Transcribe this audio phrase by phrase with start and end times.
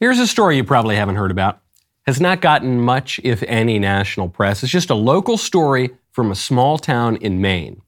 [0.00, 1.60] Here's a story you probably haven't heard about.
[2.06, 4.62] Has not gotten much, if any, national press.
[4.62, 7.82] It's just a local story from a small town in Maine.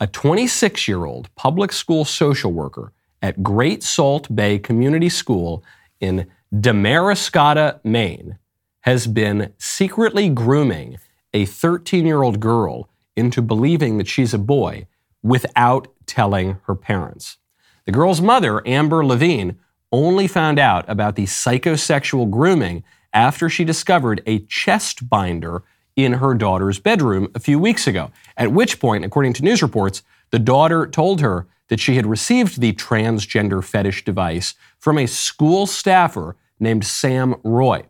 [0.00, 5.62] A 26 year old public school social worker at Great Salt Bay Community School
[6.00, 8.38] in Damariscotta, Maine,
[8.80, 10.98] has been secretly grooming
[11.32, 14.88] a 13 year old girl into believing that she's a boy
[15.22, 17.36] without telling her parents.
[17.84, 19.52] The girl's mother, Amber Lavigne,
[19.92, 25.62] only found out about the psychosexual grooming after she discovered a chest binder
[25.96, 28.10] in her daughter's bedroom a few weeks ago.
[28.36, 32.60] At which point, according to news reports, the daughter told her that she had received
[32.60, 37.84] the transgender fetish device from a school staffer named Sam Roy.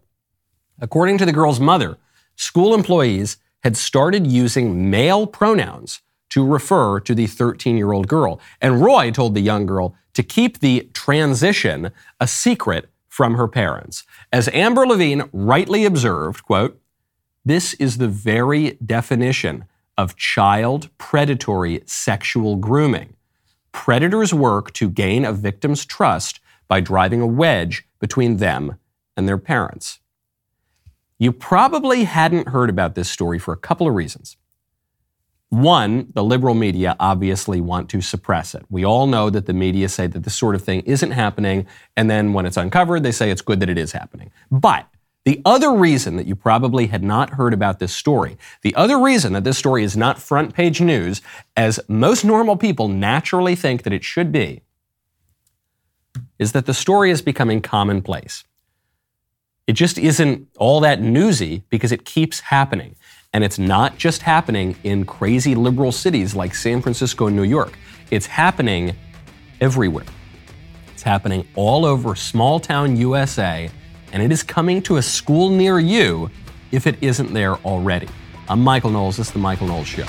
[0.78, 1.98] According to the girl's mother,
[2.36, 6.00] school employees had started using male pronouns
[6.30, 8.40] to refer to the 13 year old girl.
[8.60, 14.04] And Roy told the young girl to keep the transition a secret from her parents.
[14.32, 16.80] As Amber Lavigne rightly observed, quote,
[17.44, 19.66] this is the very definition
[19.98, 23.14] of child predatory sexual grooming.
[23.72, 28.78] Predators work to gain a victim's trust by driving a wedge between them
[29.18, 29.98] and their parents.
[31.18, 34.38] You probably hadn't heard about this story for a couple of reasons.
[35.48, 38.64] One, the liberal media obviously want to suppress it.
[38.68, 41.66] We all know that the media say that this sort of thing isn't happening,
[41.96, 44.32] and then when it's uncovered, they say it's good that it is happening.
[44.50, 44.88] But
[45.24, 49.32] the other reason that you probably had not heard about this story, the other reason
[49.34, 51.20] that this story is not front page news,
[51.56, 54.62] as most normal people naturally think that it should be,
[56.38, 58.44] is that the story is becoming commonplace.
[59.66, 62.94] It just isn't all that newsy because it keeps happening.
[63.36, 67.78] And it's not just happening in crazy liberal cities like San Francisco and New York.
[68.10, 68.96] It's happening
[69.60, 70.06] everywhere.
[70.94, 73.68] It's happening all over small town USA,
[74.14, 76.30] and it is coming to a school near you
[76.72, 78.08] if it isn't there already.
[78.48, 79.18] I'm Michael Knowles.
[79.18, 80.06] This is The Michael Knowles Show.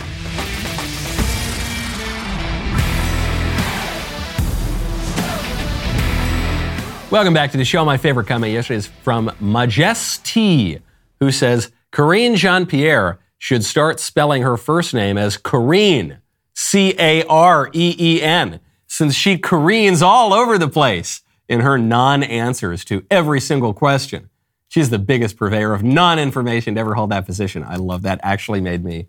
[7.12, 7.84] Welcome back to the show.
[7.84, 10.80] My favorite comment yesterday is from Majesty,
[11.20, 16.20] who says Karine Jean Pierre should start spelling her first name as Careen,
[16.54, 21.78] C A R E E N, since she careens all over the place in her
[21.78, 24.30] non answers to every single question.
[24.70, 27.64] She's the biggest purveyor of non information to ever hold that position.
[27.64, 28.20] I love that.
[28.24, 29.08] Actually, made me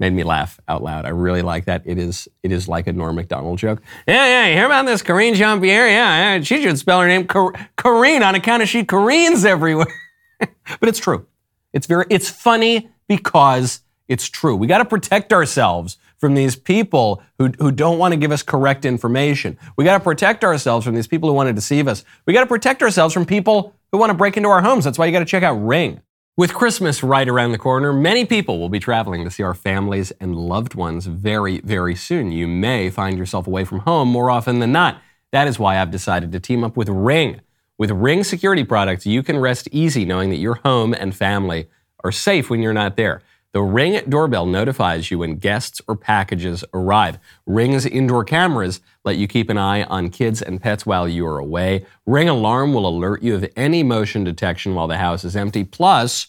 [0.00, 1.04] made me laugh out loud.
[1.04, 1.82] I really like that.
[1.84, 3.82] It is it is like a Norm Macdonald joke.
[4.06, 4.46] Yeah, yeah.
[4.48, 5.88] You hear about this Karine Jean Pierre?
[5.88, 9.86] Yeah, yeah, she should spell her name Karine on account of she careens everywhere.
[10.40, 11.26] but it's true.
[11.72, 14.56] It's very it's funny because it's true.
[14.56, 18.42] We got to protect ourselves from these people who, who don't want to give us
[18.42, 19.56] correct information.
[19.76, 22.04] We got to protect ourselves from these people who want to deceive us.
[22.26, 24.84] We got to protect ourselves from people who want to break into our homes.
[24.84, 26.00] That's why you got to check out Ring.
[26.36, 30.12] With Christmas right around the corner, many people will be traveling to see our families
[30.20, 32.30] and loved ones very, very soon.
[32.30, 35.02] You may find yourself away from home more often than not.
[35.32, 37.40] That is why I've decided to team up with Ring.
[37.78, 41.68] With Ring security products, you can rest easy knowing that your home and family
[42.02, 43.22] are safe when you're not there.
[43.52, 47.20] The Ring doorbell notifies you when guests or packages arrive.
[47.46, 51.38] Ring's indoor cameras let you keep an eye on kids and pets while you are
[51.38, 51.86] away.
[52.04, 55.62] Ring alarm will alert you of any motion detection while the house is empty.
[55.62, 56.26] Plus,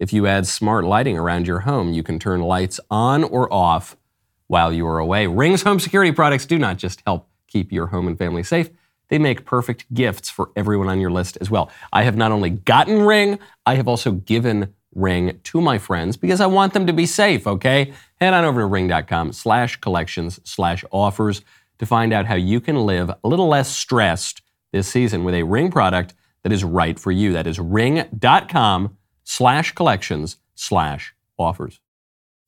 [0.00, 3.98] if you add smart lighting around your home, you can turn lights on or off
[4.46, 5.26] while you are away.
[5.26, 8.70] Ring's home security products do not just help keep your home and family safe,
[9.08, 11.70] they make perfect gifts for everyone on your list as well.
[11.92, 16.40] I have not only gotten Ring, I have also given Ring to my friends because
[16.40, 17.92] I want them to be safe, okay?
[18.20, 21.42] Head on over to ring.com slash collections slash offers
[21.78, 24.40] to find out how you can live a little less stressed
[24.72, 27.32] this season with a Ring product that is right for you.
[27.32, 31.80] That is ring.com slash collections slash offers.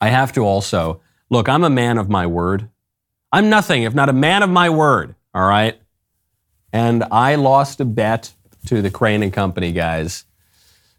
[0.01, 2.71] I have to also, look, I'm a man of my word.
[3.33, 5.79] I'm nothing if not a man of my word, all right?
[6.73, 8.33] And I lost a bet
[8.67, 10.25] to the Crane and Company guys.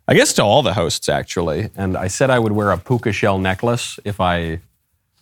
[0.08, 1.70] I guess to all the hosts actually.
[1.76, 4.62] And I said I would wear a puka shell necklace if I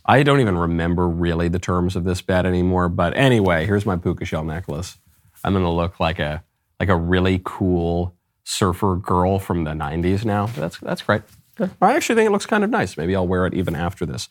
[0.05, 3.97] I don't even remember really the terms of this bet anymore, but anyway, here's my
[3.97, 4.97] puka shell necklace.
[5.43, 6.43] I'm going to look like a
[6.79, 10.45] like a really cool surfer girl from the 90s now.
[10.47, 11.23] That's that's great.
[11.59, 12.97] I actually think it looks kind of nice.
[12.97, 14.29] Maybe I'll wear it even after this.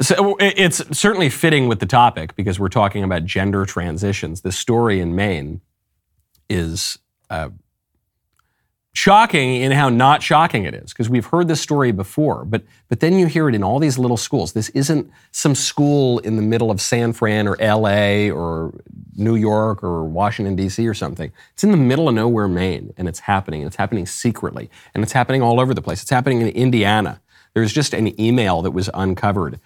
[0.00, 4.42] So it's certainly fitting with the topic because we're talking about gender transitions.
[4.42, 5.62] This story in Maine
[6.50, 6.98] is
[7.30, 7.50] uh,
[8.92, 13.00] shocking in how not shocking it is because we've heard this story before but but
[13.00, 14.54] then you hear it in all these little schools.
[14.54, 18.74] This isn't some school in the middle of San Fran or LA or
[19.14, 21.30] New York or Washington DC or something.
[21.52, 23.60] It's in the middle of nowhere Maine and it's happening.
[23.60, 26.02] And it's happening secretly and it's happening all over the place.
[26.02, 27.20] It's happening in Indiana
[27.58, 29.60] there's just an email that was uncovered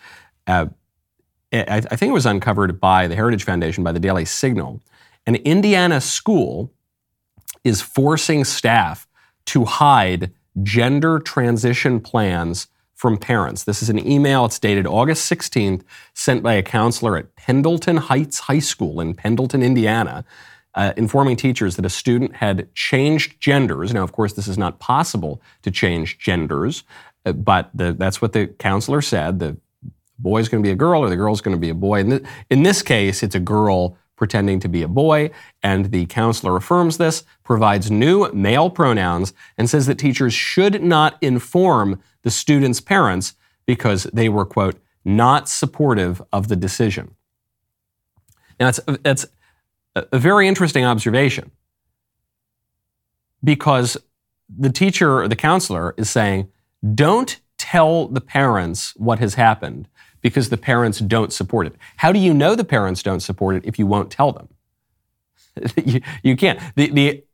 [0.46, 0.66] uh,
[1.52, 4.80] I, I think it was uncovered by the Heritage Foundation by the Daily Signal
[5.26, 6.72] an Indiana school
[7.64, 9.06] is forcing staff
[9.46, 13.64] to hide gender transition plans from parents.
[13.64, 14.44] This is an email.
[14.44, 15.82] It's dated August 16th,
[16.14, 20.24] sent by a counselor at Pendleton Heights High School in Pendleton, Indiana,
[20.74, 23.92] uh, informing teachers that a student had changed genders.
[23.92, 26.84] Now, of course, this is not possible to change genders,
[27.24, 29.38] Uh, but the, that's what the counselor said.
[29.38, 29.56] The
[30.18, 32.00] boy's going to be a girl or the girl's going to be a boy.
[32.00, 35.30] In, th- in this case, it's a girl pretending to be a boy,
[35.64, 41.18] and the counselor affirms this, provides new male pronouns, and says that teachers should not
[41.20, 43.34] inform the student's parents
[43.66, 47.16] because they were, quote, not supportive of the decision.
[48.60, 49.26] Now, that's, that's
[49.96, 51.50] a very interesting observation
[53.42, 53.96] because
[54.48, 56.48] the teacher or the counselor is saying,
[56.94, 59.88] don't tell the parents what has happened
[60.20, 61.74] because the parents don't support it.
[61.96, 64.48] How do you know the parents don't support it if you won't tell them?
[65.84, 66.58] you, you can't.
[66.76, 67.24] The, the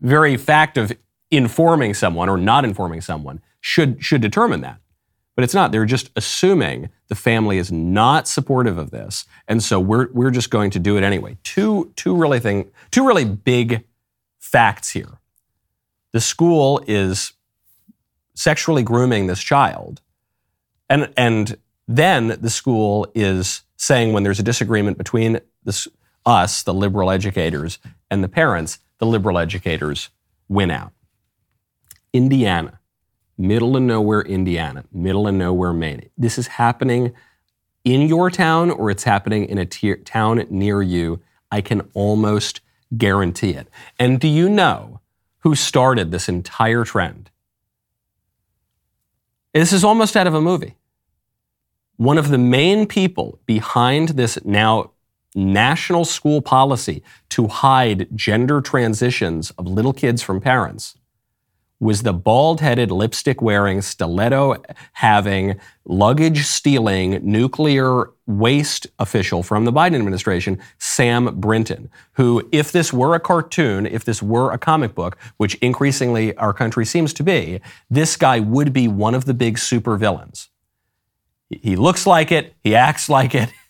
[0.00, 0.92] very fact of
[1.30, 4.78] informing someone or not informing someone should, should determine that.
[5.34, 5.72] But it's not.
[5.72, 9.24] They're just assuming the family is not supportive of this.
[9.48, 11.38] And so we're, we're just going to do it anyway.
[11.42, 13.84] Two, two, really thing, two really big
[14.38, 15.20] facts here.
[16.12, 17.32] The school is
[18.34, 20.00] sexually grooming this child.
[20.88, 21.56] And, and
[21.88, 25.88] then the school is saying when there's a disagreement between this,
[26.24, 27.78] us, the liberal educators,
[28.10, 30.10] and the parents, the liberal educators
[30.48, 30.92] win out.
[32.12, 32.78] Indiana,
[33.38, 36.10] middle of nowhere Indiana, middle of nowhere Maine.
[36.16, 37.12] This is happening
[37.84, 41.20] in your town or it's happening in a town near you.
[41.50, 42.60] I can almost
[42.96, 43.68] guarantee it.
[43.98, 45.00] And do you know
[45.38, 47.30] who started this entire trend?
[49.54, 50.76] This is almost out of a movie.
[51.96, 54.92] One of the main people behind this now
[55.34, 60.96] national school policy to hide gender transitions of little kids from parents
[61.82, 64.62] was the bald headed, lipstick wearing, stiletto
[64.92, 72.92] having, luggage stealing, nuclear waste official from the Biden administration, Sam Brinton, who, if this
[72.92, 77.24] were a cartoon, if this were a comic book, which increasingly our country seems to
[77.24, 80.50] be, this guy would be one of the big supervillains.
[81.50, 83.52] He looks like it, he acts like it.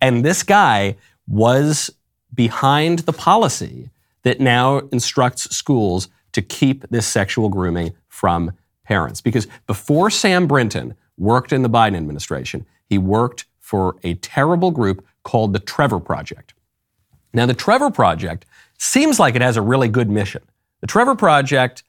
[0.00, 0.96] And this guy
[1.28, 1.90] was
[2.32, 3.90] behind the policy
[4.22, 8.52] that now instructs schools to keep this sexual grooming from
[8.84, 9.22] parents.
[9.22, 15.02] Because before Sam Brinton worked in the Biden administration, he worked for a terrible group
[15.24, 16.52] called the Trevor Project.
[17.32, 18.44] Now, the Trevor Project
[18.76, 20.42] seems like it has a really good mission.
[20.82, 21.82] The Trevor Project,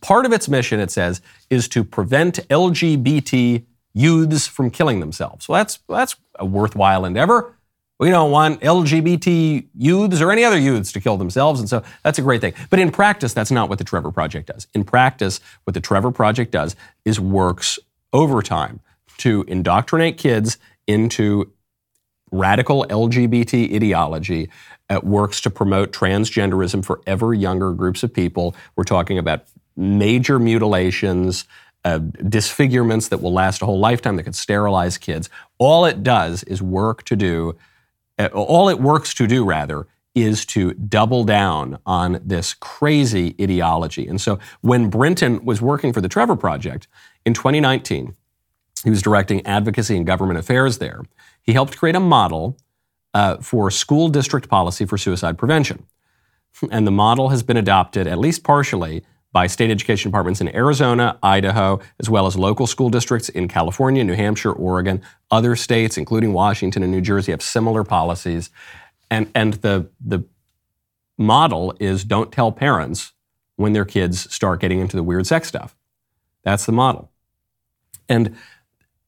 [0.00, 3.64] part of its mission, it says, is to prevent LGBT
[3.94, 5.48] youths from killing themselves.
[5.48, 7.54] Well, that's, that's a worthwhile endeavor.
[7.98, 11.60] We don't want LGBT youths or any other youths to kill themselves.
[11.60, 12.54] And so that's a great thing.
[12.68, 14.66] But in practice, that's not what the Trevor Project does.
[14.74, 16.74] In practice, what the Trevor Project does
[17.04, 17.78] is works
[18.12, 18.80] overtime
[19.18, 21.52] to indoctrinate kids into
[22.32, 24.48] radical LGBT ideology.
[24.90, 28.56] It works to promote transgenderism for ever younger groups of people.
[28.74, 29.44] We're talking about
[29.76, 31.44] major mutilations,
[31.84, 35.30] uh, disfigurements that will last a whole lifetime that could sterilize kids.
[35.58, 37.56] All it does is work to do,
[38.28, 44.06] all it works to do, rather, is to double down on this crazy ideology.
[44.06, 46.86] And so when Brinton was working for the Trevor Project
[47.24, 48.14] in 2019,
[48.84, 51.02] he was directing advocacy and government affairs there.
[51.42, 52.58] He helped create a model
[53.14, 55.86] uh, for school district policy for suicide prevention.
[56.70, 61.18] And the model has been adopted, at least partially, by state education departments in Arizona,
[61.22, 65.02] Idaho, as well as local school districts in California, New Hampshire, Oregon.
[65.30, 68.50] Other states, including Washington and New Jersey, have similar policies.
[69.10, 70.24] And, and the, the
[71.16, 73.12] model is don't tell parents
[73.56, 75.76] when their kids start getting into the weird sex stuff.
[76.44, 77.10] That's the model.
[78.08, 78.36] And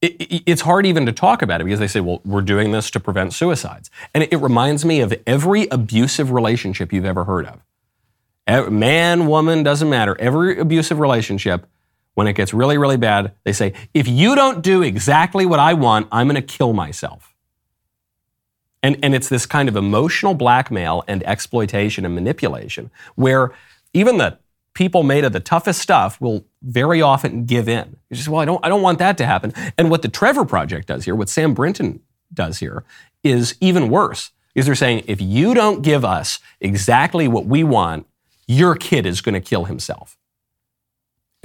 [0.01, 2.71] it, it, it's hard even to talk about it because they say, well, we're doing
[2.71, 3.91] this to prevent suicides.
[4.13, 7.61] And it, it reminds me of every abusive relationship you've ever heard of
[8.47, 10.15] man, woman, doesn't matter.
[10.19, 11.67] Every abusive relationship,
[12.13, 15.73] when it gets really, really bad, they say, if you don't do exactly what I
[15.73, 17.35] want, I'm going to kill myself.
[18.81, 23.51] And, and it's this kind of emotional blackmail and exploitation and manipulation where
[23.93, 24.37] even the
[24.75, 27.97] people made of the toughest stuff will very often give in.
[28.09, 29.53] You just, well, I don't, I don't want that to happen.
[29.77, 32.01] And what the Trevor Project does here, what Sam Brinton
[32.33, 32.83] does here,
[33.23, 34.31] is even worse.
[34.53, 38.05] Is they're saying if you don't give us exactly what we want,
[38.47, 40.17] your kid is going to kill himself.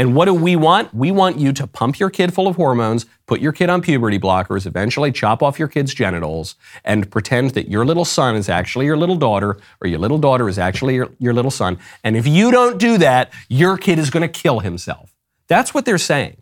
[0.00, 0.94] And what do we want?
[0.94, 4.18] We want you to pump your kid full of hormones, put your kid on puberty
[4.18, 6.54] blockers, eventually chop off your kid's genitals,
[6.86, 10.48] and pretend that your little son is actually your little daughter, or your little daughter
[10.48, 11.78] is actually your, your little son.
[12.02, 15.14] And if you don't do that, your kid is going to kill himself.
[15.48, 16.38] That's what they're saying.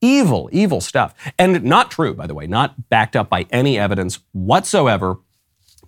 [0.00, 1.14] Evil, evil stuff.
[1.38, 5.18] And not true, by the way, not backed up by any evidence whatsoever.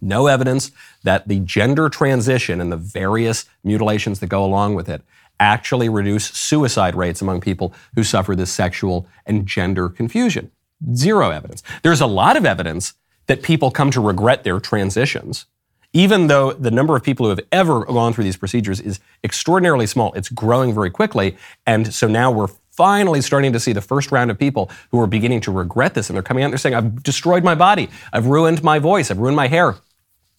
[0.00, 0.70] No evidence
[1.02, 5.02] that the gender transition and the various mutilations that go along with it
[5.40, 10.50] actually reduce suicide rates among people who suffer this sexual and gender confusion.
[10.94, 11.62] Zero evidence.
[11.82, 12.94] There's a lot of evidence
[13.26, 15.46] that people come to regret their transitions.
[15.92, 19.86] Even though the number of people who have ever gone through these procedures is extraordinarily
[19.86, 21.36] small, it's growing very quickly.
[21.66, 25.06] And so now we're finally starting to see the first round of people who are
[25.06, 26.08] beginning to regret this.
[26.10, 27.88] And they're coming out and they're saying, I've destroyed my body.
[28.12, 29.10] I've ruined my voice.
[29.10, 29.76] I've ruined my hair.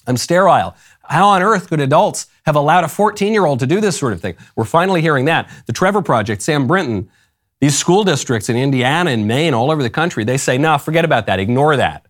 [0.10, 0.76] I'm sterile.
[1.04, 4.12] How on earth could adults have allowed a 14 year old to do this sort
[4.12, 4.36] of thing?
[4.56, 5.50] We're finally hearing that.
[5.68, 7.10] The Trevor Project, Sam Brinton,
[7.62, 11.06] these school districts in Indiana and Maine, all over the country, they say, no, forget
[11.06, 11.40] about that.
[11.40, 12.08] Ignore that.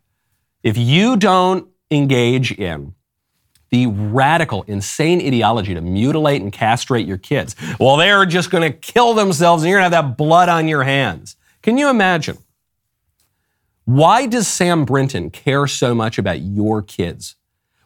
[0.64, 2.94] If you don't engage in
[3.70, 8.78] the radical, insane ideology to mutilate and castrate your kids, well, they're just going to
[8.78, 11.36] kill themselves and you're going to have that blood on your hands.
[11.62, 12.38] Can you imagine?
[13.84, 17.36] Why does Sam Brinton care so much about your kids?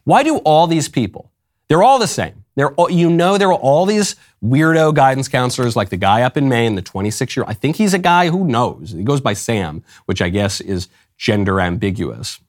[0.04, 1.32] Why do all these people,
[1.68, 2.44] they're all the same.
[2.56, 6.38] They're all, you know, there are all these weirdo guidance counselors like the guy up
[6.38, 8.92] in Maine, the 26 year, I think he's a guy who knows.
[8.92, 12.40] He goes by Sam, which I guess is gender ambiguous.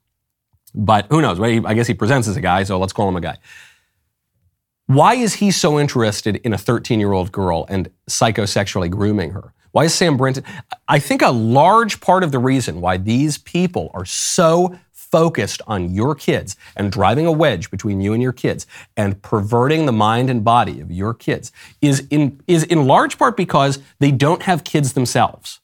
[0.75, 1.40] But who knows?
[1.40, 3.38] I guess he presents as a guy, so let's call him a guy.
[4.87, 9.54] Why is he so interested in a 13 year old girl and psychosexually grooming her?
[9.73, 10.44] Why is Sam Brinton?
[10.87, 14.78] I think a large part of the reason why these people are so
[15.14, 18.66] focused on your kids and driving a wedge between you and your kids
[18.97, 23.37] and perverting the mind and body of your kids is in, is in large part
[23.37, 25.61] because they don't have kids themselves.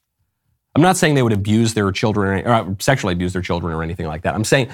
[0.73, 3.83] I'm not saying they would abuse their children or uh, sexually abuse their children or
[3.83, 4.35] anything like that.
[4.35, 4.69] I'm saying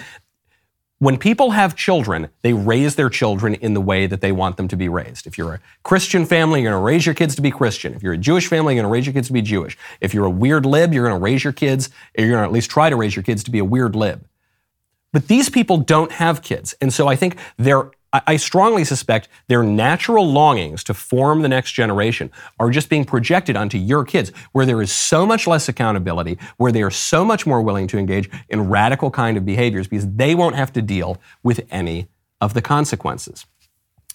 [0.99, 4.67] when people have children, they raise their children in the way that they want them
[4.67, 5.25] to be raised.
[5.25, 7.95] If you're a Christian family, you're going to raise your kids to be Christian.
[7.95, 9.75] If you're a Jewish family, you're going to raise your kids to be Jewish.
[10.01, 12.51] If you're a weird lib, you're going to raise your kids, you're going to at
[12.51, 14.23] least try to raise your kids to be a weird lib.
[15.13, 16.75] But these people don't have kids.
[16.81, 21.73] And so I think they're I strongly suspect their natural longings to form the next
[21.73, 26.37] generation are just being projected onto your kids, where there is so much less accountability,
[26.55, 30.07] where they are so much more willing to engage in radical kind of behaviors because
[30.09, 32.07] they won't have to deal with any
[32.39, 33.45] of the consequences.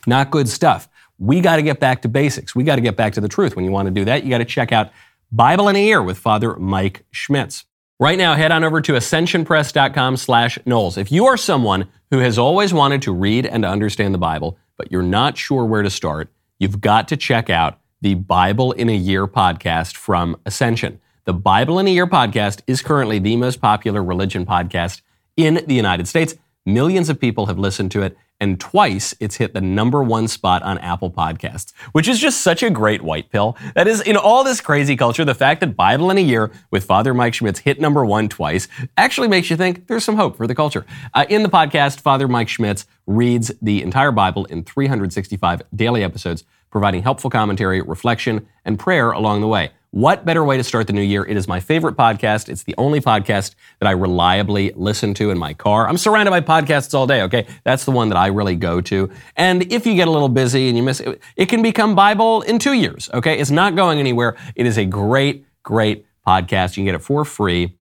[0.07, 0.89] Not good stuff.
[1.19, 2.55] We got to get back to basics.
[2.55, 3.55] We got to get back to the truth.
[3.57, 4.91] When you want to do that, you got to check out
[5.31, 7.65] Bible in a Year with Father Mike Schmitz.
[8.01, 10.99] Right now, head on over to ascensionpress.com slash Knowles.
[10.99, 14.91] If you are someone who has always wanted to read and understand the Bible, but
[14.91, 18.97] you're not sure where to start, you've got to check out the Bible in a
[18.97, 21.01] Year podcast from Ascension.
[21.25, 25.03] The Bible in a Year podcast is currently the most popular religion podcast
[25.37, 26.35] in the United States.
[26.65, 30.63] Millions of people have listened to it, and twice it's hit the number one spot
[30.63, 33.57] on Apple Podcasts, which is just such a great white pill.
[33.75, 36.85] That is, in all this crazy culture, the fact that Bible in a Year with
[36.85, 40.47] Father Mike Schmitz hit number one twice actually makes you think there's some hope for
[40.47, 40.87] the culture.
[41.15, 46.45] Uh, in the podcast, Father Mike Schmitz reads the entire Bible in 365 daily episodes,
[46.71, 49.73] providing helpful commentary, reflection, and prayer along the way.
[49.95, 51.23] What better way to start the new year?
[51.23, 52.49] It is my favorite podcast.
[52.49, 55.87] It's the only podcast that I reliably listen to in my car.
[55.87, 57.47] I'm surrounded by podcasts all day, okay?
[57.65, 59.11] That's the one that I really go to.
[59.37, 62.41] And if you get a little busy and you miss it, it can become Bible
[62.41, 63.39] in two years, okay?
[63.39, 64.39] It's not going anywhere.
[64.57, 66.71] It is a great, great podcast.
[66.71, 67.77] You can get it for free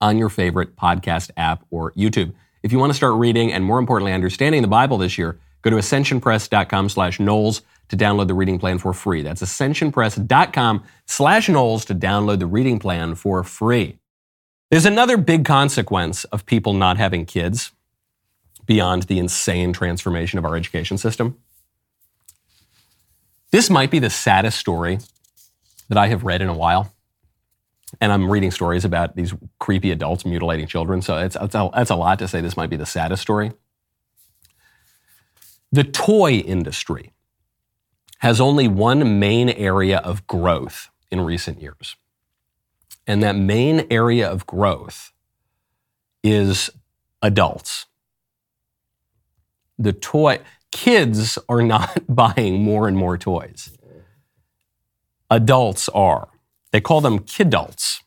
[0.00, 2.34] on your favorite podcast app or YouTube.
[2.62, 5.70] If you want to start reading and more importantly, understanding the Bible this year, go
[5.70, 9.20] to ascensionpress.com slash Knowles to download the reading plan for free.
[9.20, 13.98] That's ascensionpress.com slash Knowles to download the reading plan for free.
[14.70, 17.70] There's another big consequence of people not having kids
[18.64, 21.36] beyond the insane transformation of our education system.
[23.50, 24.98] This might be the saddest story
[25.90, 26.94] that I have read in a while.
[28.00, 31.02] And I'm reading stories about these creepy adults mutilating children.
[31.02, 33.52] So it's, it's, a, it's a lot to say this might be the saddest story.
[35.72, 37.11] The toy industry
[38.22, 41.96] has only one main area of growth in recent years.
[43.04, 45.12] And that main area of growth
[46.22, 46.70] is
[47.20, 47.86] adults.
[49.76, 50.38] The toy,
[50.70, 53.76] kids are not buying more and more toys.
[55.28, 56.28] adults are.
[56.70, 58.02] They call them kidults.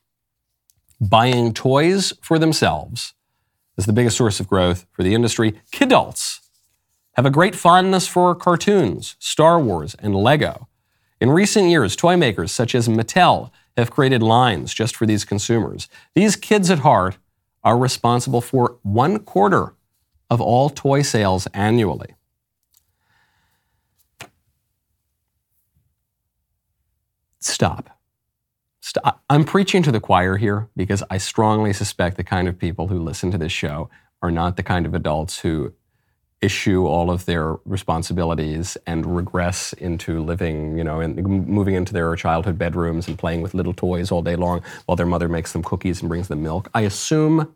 [1.01, 3.13] Buying toys for themselves
[3.77, 5.60] is the biggest source of growth for the industry.
[5.74, 6.35] Kidults
[7.15, 10.67] have a great fondness for cartoons, Star Wars, and Lego.
[11.22, 15.88] In recent years, toy makers such as Mattel have created lines just for these consumers.
[16.13, 17.17] These kids at heart
[17.63, 19.75] are responsible for one quarter
[20.29, 22.15] of all toy sales annually.
[27.39, 27.89] Stop.
[28.81, 29.24] Stop.
[29.29, 33.00] I'm preaching to the choir here because I strongly suspect the kind of people who
[33.00, 33.89] listen to this show
[34.22, 35.74] are not the kind of adults who
[36.46, 42.16] issue all of their responsibilities and regress into living, you know, and moving into their
[42.16, 45.64] childhood bedrooms and playing with little toys all day long while their mother makes them
[45.64, 46.70] cookies and brings them milk.
[46.74, 47.54] I assume,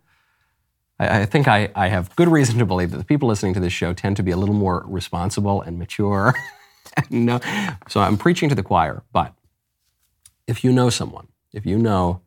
[0.99, 3.59] I, I think I, I have good reason to believe that the people listening to
[3.59, 6.33] this show tend to be a little more responsible and mature.
[7.09, 9.33] no, uh, so I'm preaching to the choir, but
[10.47, 12.21] if you know someone, if you know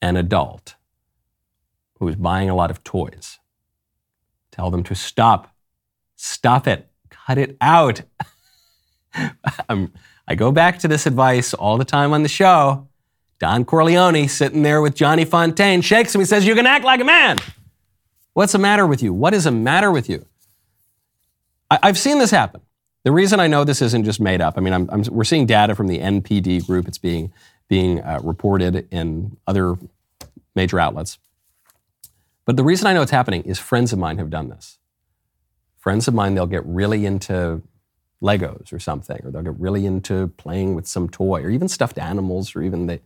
[0.00, 0.76] an adult
[1.98, 3.40] who is buying a lot of toys,
[4.52, 5.54] tell them to stop.
[6.22, 6.86] Stop it.
[7.08, 8.02] Cut it out.
[9.68, 9.92] Um,
[10.28, 12.86] I go back to this advice all the time on the show.
[13.40, 16.20] Don Corleone sitting there with Johnny Fontane shakes him.
[16.20, 17.38] He says, You can act like a man.
[18.34, 19.12] What's the matter with you?
[19.12, 20.24] What is the matter with you?
[21.68, 22.60] I, have seen this happen.
[23.02, 25.46] The reason I know this isn't just made up, I mean, I'm, I'm, we're seeing
[25.46, 26.86] data from the NPD group.
[26.86, 27.32] It's being,
[27.66, 29.76] being uh, reported in other
[30.54, 31.18] major outlets.
[32.44, 34.78] But the reason I know it's happening is friends of mine have done this.
[35.80, 37.62] Friends of mine, they'll get really into
[38.22, 41.98] Legos or something, or they'll get really into playing with some toy, or even stuffed
[41.98, 43.00] animals, or even they.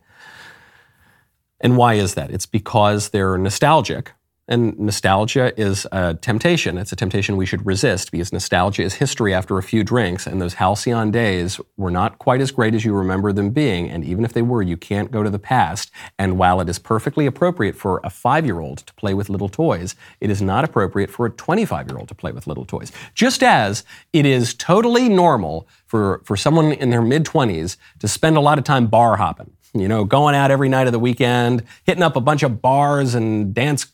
[1.61, 2.31] And why is that?
[2.31, 4.11] It's because they're nostalgic
[4.47, 6.77] and nostalgia is a temptation.
[6.77, 10.41] It's a temptation we should resist because nostalgia is history after a few drinks, and
[10.41, 13.89] those halcyon days were not quite as great as you remember them being.
[13.89, 15.89] And even if they were, you can't go to the past.
[16.19, 19.49] And while it is perfectly appropriate for a five year old to play with little
[19.49, 22.91] toys, it is not appropriate for a 25 year old to play with little toys.
[23.15, 23.83] Just as
[24.13, 28.59] it is totally normal for, for someone in their mid 20s to spend a lot
[28.59, 29.51] of time bar hopping.
[29.73, 33.13] You know, going out every night of the weekend, hitting up a bunch of bars
[33.13, 33.85] and dance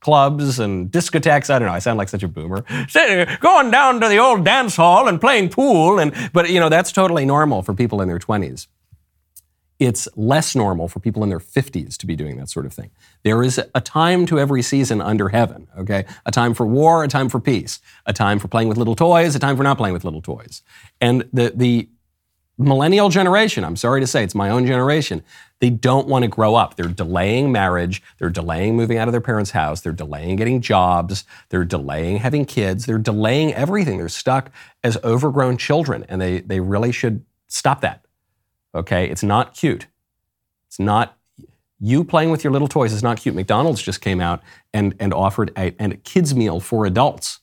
[0.00, 1.50] clubs and discotheques.
[1.50, 1.74] I don't know.
[1.74, 2.64] I sound like such a boomer.
[3.40, 6.92] Going down to the old dance hall and playing pool, and but you know that's
[6.92, 8.68] totally normal for people in their twenties.
[9.78, 12.90] It's less normal for people in their 50s to be doing that sort of thing.
[13.22, 16.04] There is a time to every season under heaven, okay?
[16.26, 19.36] A time for war, a time for peace, a time for playing with little toys,
[19.36, 20.62] a time for not playing with little toys.
[21.00, 21.88] And the, the
[22.58, 25.22] millennial generation, I'm sorry to say, it's my own generation,
[25.60, 26.76] they don't want to grow up.
[26.76, 28.02] They're delaying marriage.
[28.18, 29.80] They're delaying moving out of their parents' house.
[29.80, 31.24] They're delaying getting jobs.
[31.48, 32.86] They're delaying having kids.
[32.86, 33.98] They're delaying everything.
[33.98, 34.50] They're stuck
[34.84, 38.04] as overgrown children, and they, they really should stop that.
[38.74, 39.08] Okay?
[39.08, 39.88] It's not cute.
[40.68, 41.16] It's not
[41.80, 43.34] you playing with your little toys is not cute.
[43.34, 44.42] McDonald's just came out
[44.74, 47.40] and, and offered a, a kids meal for adults,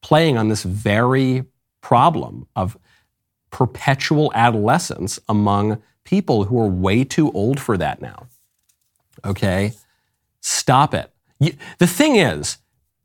[0.00, 1.44] playing on this very
[1.80, 2.76] problem of
[3.50, 8.26] perpetual adolescence among people who are way too old for that now.
[9.24, 9.72] Okay?
[10.40, 11.10] Stop it.
[11.40, 12.58] You, the thing is,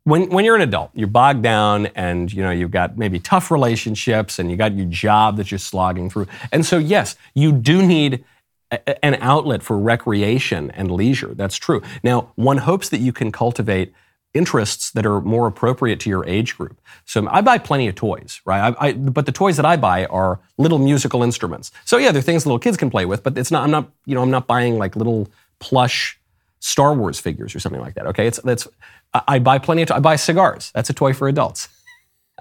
[0.04, 3.50] when, when you're an adult, you're bogged down and you know you've got maybe tough
[3.50, 6.26] relationships and you got your job that you're slogging through.
[6.52, 8.24] And so yes, you do need
[8.70, 11.34] a, an outlet for recreation and leisure.
[11.34, 11.82] That's true.
[12.02, 13.92] Now, one hopes that you can cultivate
[14.32, 16.80] interests that are more appropriate to your age group.
[17.04, 18.74] So I buy plenty of toys, right?
[18.78, 21.72] I, I, but the toys that I buy are little musical instruments.
[21.84, 23.64] So yeah, they're things little kids can play with, but it's not.
[23.64, 23.90] I'm not.
[24.06, 26.18] You know, I'm not buying like little plush
[26.60, 28.06] Star Wars figures or something like that.
[28.06, 28.68] Okay, it's that's.
[29.12, 29.88] I, I buy plenty of.
[29.88, 30.70] To- I buy cigars.
[30.74, 31.68] That's a toy for adults.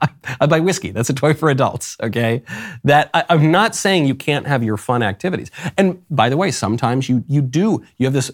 [0.39, 0.91] I, buy whiskey.
[0.91, 1.97] That's a toy for adults.
[2.01, 2.43] Okay,
[2.83, 5.51] that I, I'm not saying you can't have your fun activities.
[5.77, 7.83] And by the way, sometimes you you do.
[7.97, 8.31] You have this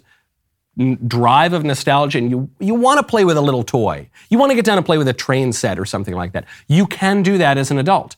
[1.08, 4.10] drive of nostalgia and you, you want to play with a little toy.
[4.30, 6.46] You want to get down and play with a train set or something like that.
[6.68, 8.18] You can do that as an adult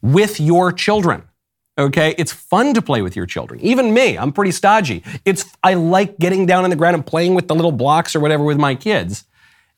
[0.00, 1.24] with your children.
[1.76, 3.60] Okay, it's fun to play with your children.
[3.60, 5.02] Even me, I'm pretty stodgy.
[5.24, 8.20] It's I like getting down on the ground and playing with the little blocks or
[8.20, 9.24] whatever with my kids.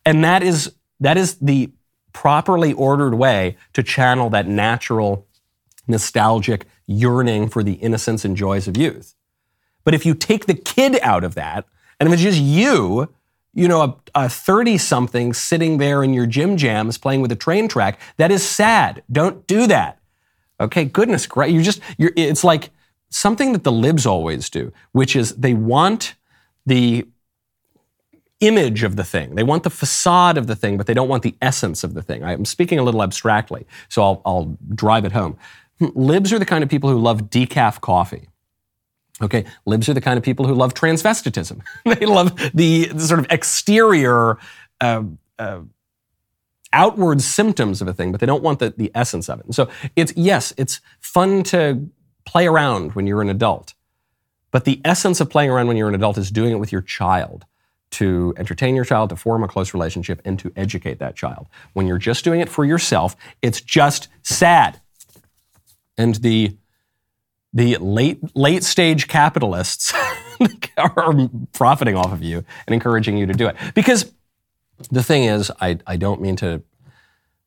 [0.05, 1.71] And that is that is the
[2.13, 5.27] properly ordered way to channel that natural
[5.89, 9.15] nostalgic yearning for the innocence and joys of youth.
[9.85, 11.65] But if you take the kid out of that,
[11.99, 13.13] and if it's just you,
[13.55, 17.69] you know, a 30 something sitting there in your gym jams playing with a train
[17.69, 19.03] track, that is sad.
[19.11, 19.99] Don't do that.
[20.61, 21.55] Okay, goodness great.
[21.55, 22.71] You just, you're, it's like
[23.09, 26.15] something that the libs always do, which is they want
[26.67, 27.07] the
[28.41, 29.35] image of the thing.
[29.35, 32.03] They want the facade of the thing, but they don't want the essence of the
[32.03, 32.23] thing.
[32.23, 35.39] I'm speaking a little abstractly, so I'll, I'll drive it home.
[35.81, 38.29] Libs are the kind of people who love decaf coffee.
[39.23, 41.63] Okay, libs are the kind of people who love transvestitism.
[41.85, 44.37] they love the, the, sort of exterior,
[44.81, 45.05] uh,
[45.39, 45.61] uh,
[46.73, 49.47] outward symptoms of a thing, but they don't want the, the essence of it.
[49.47, 51.89] And so it's, yes, it's fun to
[52.27, 53.73] play around when you're an adult,
[54.51, 56.83] but the essence of playing around when you're an adult is doing it with your
[56.83, 57.47] child
[57.93, 61.47] to entertain your child, to form a close relationship, and to educate that child.
[61.73, 64.81] When you're just doing it for yourself, it's just sad.
[65.97, 66.57] And the
[67.57, 69.93] the late late stage capitalists
[70.77, 73.57] are profiting off of you and encouraging you to do it.
[73.75, 74.13] Because
[74.91, 76.63] the thing is, I, I don't mean to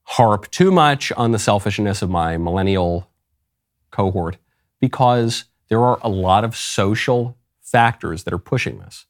[0.04, 3.08] harp too much on the selfishness of my millennial
[3.92, 4.38] cohort
[4.80, 9.06] because there are a lot of social factors that are pushing this.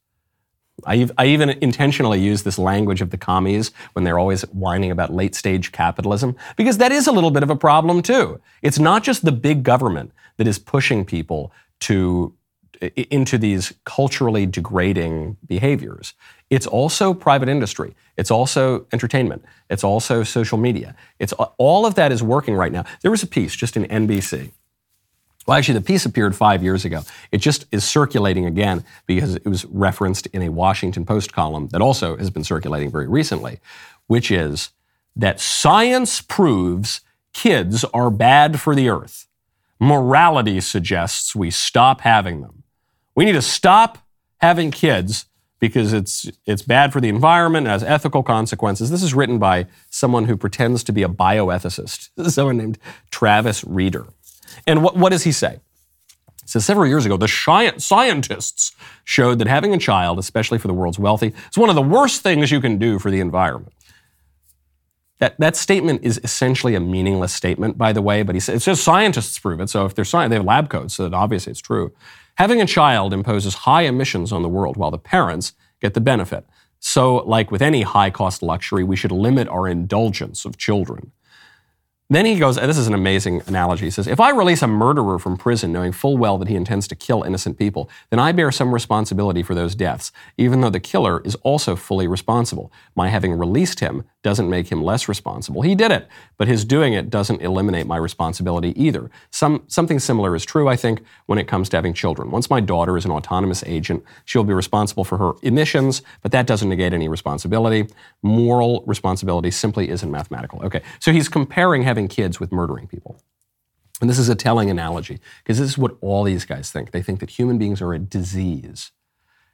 [0.85, 5.13] I, I even intentionally use this language of the commies when they're always whining about
[5.13, 8.39] late stage capitalism, because that is a little bit of a problem too.
[8.61, 12.33] It's not just the big government that is pushing people to
[12.95, 16.13] into these culturally degrading behaviors.
[16.49, 17.93] It's also private industry.
[18.17, 19.43] It's also entertainment.
[19.69, 20.95] It's also social media.
[21.19, 22.85] It's all of that is working right now.
[23.01, 24.51] There was a piece just in NBC
[25.49, 27.01] well, actually, the piece appeared five years ago.
[27.31, 31.81] It just is circulating again because it was referenced in a Washington Post column that
[31.81, 33.59] also has been circulating very recently,
[34.05, 34.69] which is
[35.15, 37.01] that science proves
[37.33, 39.25] kids are bad for the earth.
[39.79, 42.61] Morality suggests we stop having them.
[43.15, 43.97] We need to stop
[44.41, 45.25] having kids
[45.59, 48.91] because it's, it's bad for the environment, it has ethical consequences.
[48.91, 52.77] This is written by someone who pretends to be a bioethicist, someone named
[53.09, 54.13] Travis Rieder.
[54.67, 55.59] And what, what does he say?
[56.41, 57.27] He says several years ago, the
[57.77, 61.81] scientists showed that having a child, especially for the world's wealthy, is one of the
[61.81, 63.73] worst things you can do for the environment.
[65.19, 68.65] That, that statement is essentially a meaningless statement, by the way, but he says it's
[68.65, 69.69] just scientists prove it.
[69.69, 71.93] So if they're science, they have lab coats, so obviously it's true.
[72.35, 76.45] Having a child imposes high emissions on the world while the parents get the benefit.
[76.79, 81.11] So, like with any high cost luxury, we should limit our indulgence of children.
[82.11, 83.85] Then he goes, this is an amazing analogy.
[83.85, 86.87] He says, If I release a murderer from prison knowing full well that he intends
[86.87, 90.79] to kill innocent people, then I bear some responsibility for those deaths, even though the
[90.79, 92.71] killer is also fully responsible.
[92.95, 95.61] My having released him doesn't make him less responsible.
[95.61, 99.11] He did it, but his doing it doesn't eliminate my responsibility either.
[99.29, 102.31] Some, something similar is true, I think, when it comes to having children.
[102.31, 106.47] Once my daughter is an autonomous agent, she'll be responsible for her emissions, but that
[106.47, 107.87] doesn't negate any responsibility.
[108.23, 110.61] Moral responsibility simply isn't mathematical.
[110.63, 113.21] Okay, so he's comparing having kids with murdering people.
[114.01, 116.91] And this is a telling analogy because this is what all these guys think.
[116.91, 118.91] They think that human beings are a disease.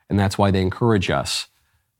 [0.10, 1.48] And that's why they encourage us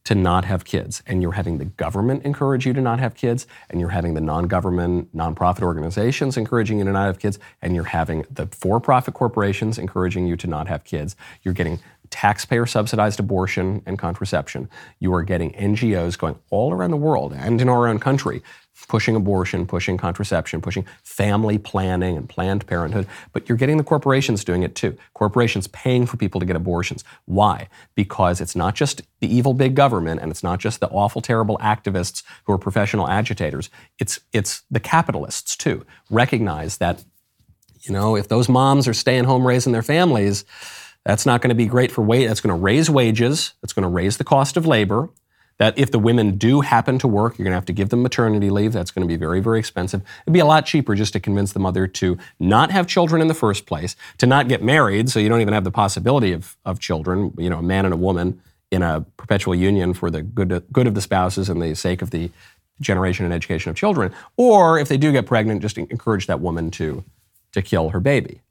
[0.06, 1.02] to not have kids.
[1.08, 4.22] And you're having the government encourage you to not have kids, and you're having the
[4.22, 8.80] non government, nonprofit organizations encouraging you to not have kids, and you're having the for
[8.80, 11.16] profit corporations encouraging you to not have kids.
[11.42, 11.80] You're getting
[12.12, 14.70] taxpayer subsidized abortion and contraception.
[15.00, 18.44] You are getting NGOs going all around the world and in our own country
[18.88, 24.44] pushing abortion, pushing contraception, pushing family planning and Planned Parenthood, but you're getting the corporations
[24.44, 24.98] doing it too.
[25.14, 27.04] Corporations paying for people to get abortions.
[27.26, 27.68] Why?
[27.96, 31.58] Because it's not just the evil big government and it's not just the awful, terrible
[31.60, 33.70] activists who are professional agitators.
[33.98, 35.86] It's, it's the capitalists too.
[36.10, 37.04] Recognize that,
[37.82, 40.46] you know, if those moms are staying home raising their families,
[41.06, 42.28] that's not going to be great for wage.
[42.28, 43.54] That's going to raise wages.
[43.62, 45.10] That's going to raise the cost of labor
[45.58, 48.04] that if the women do happen to work, you're going to have to give them
[48.04, 48.74] maternity leave.
[48.74, 50.02] That's going to be very, very expensive.
[50.24, 53.28] It'd be a lot cheaper just to convince the mother to not have children in
[53.28, 56.58] the first place, to not get married, so you don't even have the possibility of,
[56.66, 58.42] of children, you know, a man and a woman
[58.72, 62.12] in a perpetual union for the good, good of the spouses and the sake of
[62.12, 62.30] the
[62.82, 64.14] generation and education of children.
[64.36, 67.06] Or if they do get pregnant, just encourage that woman to,
[67.54, 68.42] to kill her baby.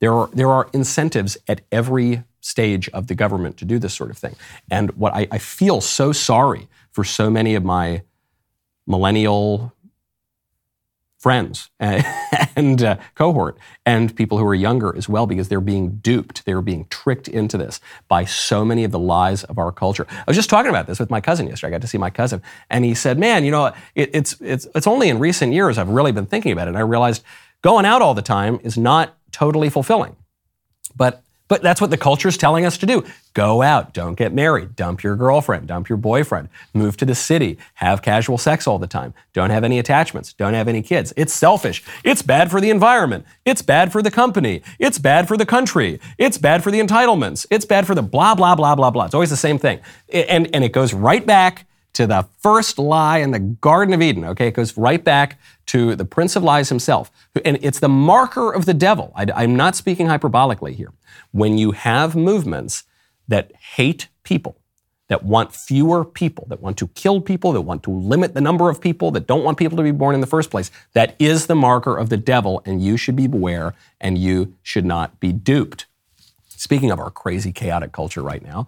[0.00, 4.10] There are, there are incentives at every stage of the government to do this sort
[4.10, 4.36] of thing.
[4.70, 8.02] And what I, I feel so sorry for so many of my
[8.86, 9.72] millennial
[11.18, 16.44] friends and uh, cohort and people who are younger as well because they're being duped
[16.44, 20.04] they're being tricked into this by so many of the lies of our culture.
[20.10, 21.68] I was just talking about this with my cousin yesterday.
[21.68, 24.66] I got to see my cousin and he said man you know it, it's, it's,
[24.74, 27.22] it's only in recent years i've really been thinking about it and i realized
[27.62, 30.16] going out all the time is not totally fulfilling.
[30.94, 33.04] But but that's what the culture is telling us to do.
[33.34, 37.58] Go out, don't get married, dump your girlfriend, dump your boyfriend, move to the city,
[37.74, 41.12] have casual sex all the time, don't have any attachments, don't have any kids.
[41.14, 41.84] It's selfish.
[42.04, 43.26] It's bad for the environment.
[43.44, 44.62] It's bad for the company.
[44.78, 46.00] It's bad for the country.
[46.16, 47.44] It's bad for the entitlements.
[47.50, 49.04] It's bad for the blah, blah, blah, blah, blah.
[49.04, 49.80] It's always the same thing.
[50.10, 54.24] And, and it goes right back to the first lie in the Garden of Eden.
[54.24, 57.10] Okay, it goes right back to the Prince of Lies himself.
[57.44, 59.12] And it's the marker of the devil.
[59.14, 60.92] I, am not speaking hyperbolically here.
[61.32, 62.84] When you have movements
[63.28, 64.56] that hate people,
[65.08, 68.70] that want fewer people, that want to kill people, that want to limit the number
[68.70, 71.48] of people, that don't want people to be born in the first place, that is
[71.48, 75.30] the marker of the devil, and you should be beware and you should not be
[75.30, 75.84] duped.
[76.48, 78.66] Speaking of our crazy, chaotic culture right now,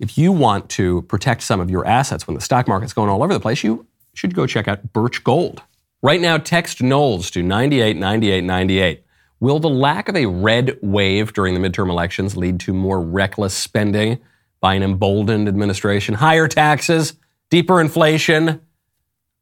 [0.00, 3.22] if you want to protect some of your assets when the stock market's going all
[3.22, 5.62] over the place, you should go check out Birch Gold.
[6.02, 9.04] Right now, text Knowles to 989898.
[9.40, 13.52] Will the lack of a red wave during the midterm elections lead to more reckless
[13.52, 14.18] spending
[14.60, 16.14] by an emboldened administration?
[16.14, 17.14] Higher taxes?
[17.50, 18.62] Deeper inflation?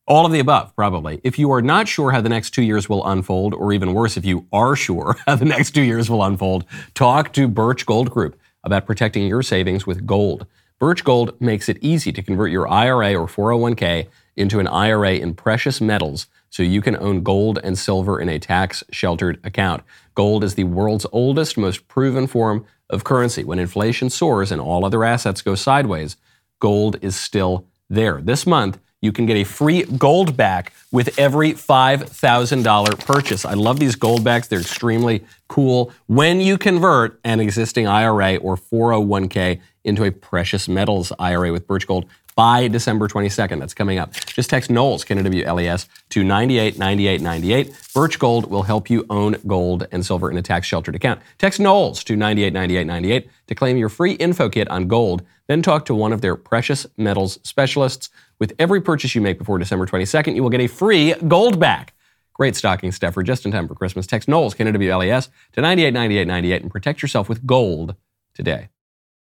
[0.08, 1.20] All of the above, probably.
[1.22, 4.16] If you are not sure how the next two years will unfold, or even worse,
[4.16, 8.10] if you are sure how the next two years will unfold, talk to Birch Gold
[8.10, 8.36] Group
[8.68, 10.46] about protecting your savings with gold.
[10.78, 15.34] Birch Gold makes it easy to convert your IRA or 401k into an IRA in
[15.34, 19.82] precious metals so you can own gold and silver in a tax sheltered account.
[20.14, 23.42] Gold is the world's oldest, most proven form of currency.
[23.42, 26.16] When inflation soars and all other assets go sideways,
[26.60, 28.20] gold is still there.
[28.20, 33.44] This month, you can get a free Goldback with every $5,000 purchase.
[33.44, 34.48] I love these gold backs.
[34.48, 41.12] They're extremely cool when you convert an existing IRA or 401k into a precious metals
[41.18, 42.06] IRA with Birch Gold
[42.38, 43.58] by December 22nd.
[43.58, 44.12] That's coming up.
[44.12, 47.90] Just text Knowles, K-N-W-L-E-S, to 989898.
[47.92, 51.20] Birch Gold will help you own gold and silver in a tax sheltered account.
[51.38, 55.24] Text Knowles to 989898 to claim your free info kit on gold.
[55.48, 58.08] Then talk to one of their precious metals specialists.
[58.38, 61.88] With every purchase you make before December 22nd, you will get a free Goldback.
[62.34, 64.06] Great stocking stuffer just in time for Christmas.
[64.06, 67.96] Text Knowles, K-N-W-L-E-S, to 989898 and protect yourself with gold
[68.32, 68.68] today.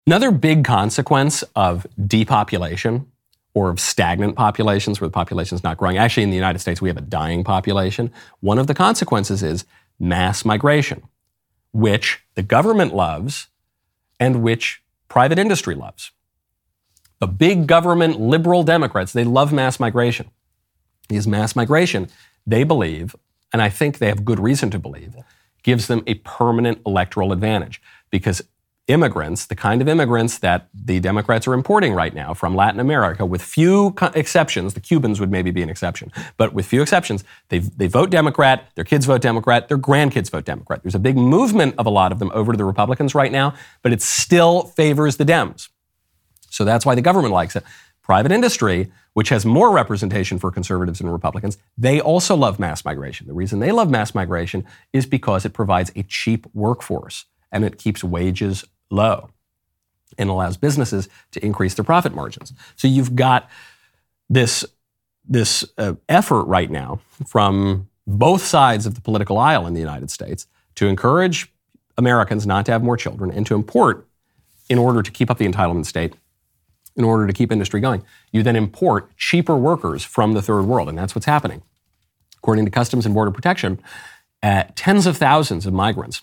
[0.07, 3.11] Another big consequence of depopulation
[3.53, 5.97] or of stagnant populations where the population is not growing.
[5.97, 8.11] Actually, in the United States, we have a dying population.
[8.39, 9.65] One of the consequences is
[9.99, 11.03] mass migration,
[11.71, 13.47] which the government loves
[14.19, 16.11] and which private industry loves.
[17.19, 20.31] The big government liberal Democrats, they love mass migration.
[21.07, 22.07] Because mass migration,
[22.47, 23.15] they believe,
[23.53, 25.15] and I think they have good reason to believe,
[25.61, 28.41] gives them a permanent electoral advantage because
[28.87, 33.25] immigrants, the kind of immigrants that the Democrats are importing right now from Latin America,
[33.25, 37.59] with few exceptions, the Cubans would maybe be an exception, but with few exceptions, they,
[37.59, 40.81] they vote Democrat, their kids vote Democrat, their grandkids vote Democrat.
[40.83, 43.53] There's a big movement of a lot of them over to the Republicans right now,
[43.81, 45.69] but it still favors the Dems.
[46.49, 47.63] So that's why the government likes it.
[48.01, 53.27] Private industry, which has more representation for conservatives and Republicans, they also love mass migration.
[53.27, 57.77] The reason they love mass migration is because it provides a cheap workforce and it
[57.77, 59.29] keeps wages low
[60.17, 62.53] and allows businesses to increase their profit margins.
[62.75, 63.49] So you've got
[64.29, 64.65] this,
[65.27, 70.11] this uh, effort right now from both sides of the political aisle in the United
[70.11, 71.51] States to encourage
[71.97, 74.07] Americans not to have more children and to import
[74.69, 76.15] in order to keep up the entitlement state,
[76.95, 78.03] in order to keep industry going.
[78.31, 81.61] You then import cheaper workers from the third world, and that's what's happening.
[82.37, 83.79] According to Customs and Border Protection,
[84.41, 86.21] uh, tens of thousands of migrants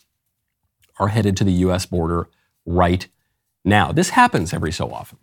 [0.99, 1.87] are headed to the U.S.
[1.87, 2.29] border
[2.67, 3.07] right
[3.65, 3.93] now.
[3.93, 5.19] This happens every so often,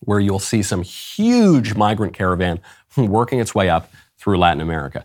[0.00, 2.60] where you'll see some huge migrant caravan
[2.96, 5.04] working its way up through Latin America.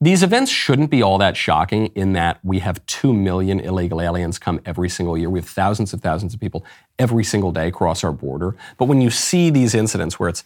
[0.00, 4.38] These events shouldn't be all that shocking in that we have 2 million illegal aliens
[4.38, 5.28] come every single year.
[5.28, 6.64] We have thousands of thousands of people
[7.00, 8.54] every single day cross our border.
[8.76, 10.44] But when you see these incidents where it's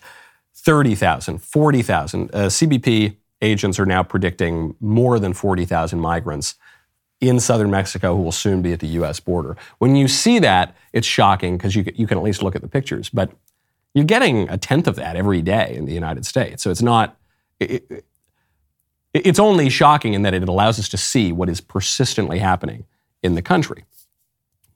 [0.55, 6.55] 30,000, 40,000, uh, CBP agents are now predicting more than 40,000 migrants
[7.23, 9.57] in southern Mexico who will soon be at the US border.
[9.79, 12.69] When you see that, it's shocking because you, you can at least look at the
[12.69, 13.31] pictures, but
[13.95, 16.65] you're getting a tenth of that every day in the United States.
[16.65, 17.17] So it's not,
[17.61, 18.05] it, it,
[19.15, 22.87] it's only shocking in that it allows us to see what is persistently happening
[23.23, 23.85] in the country.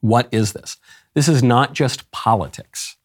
[0.01, 0.77] What is this?
[1.15, 2.97] This is not just politics.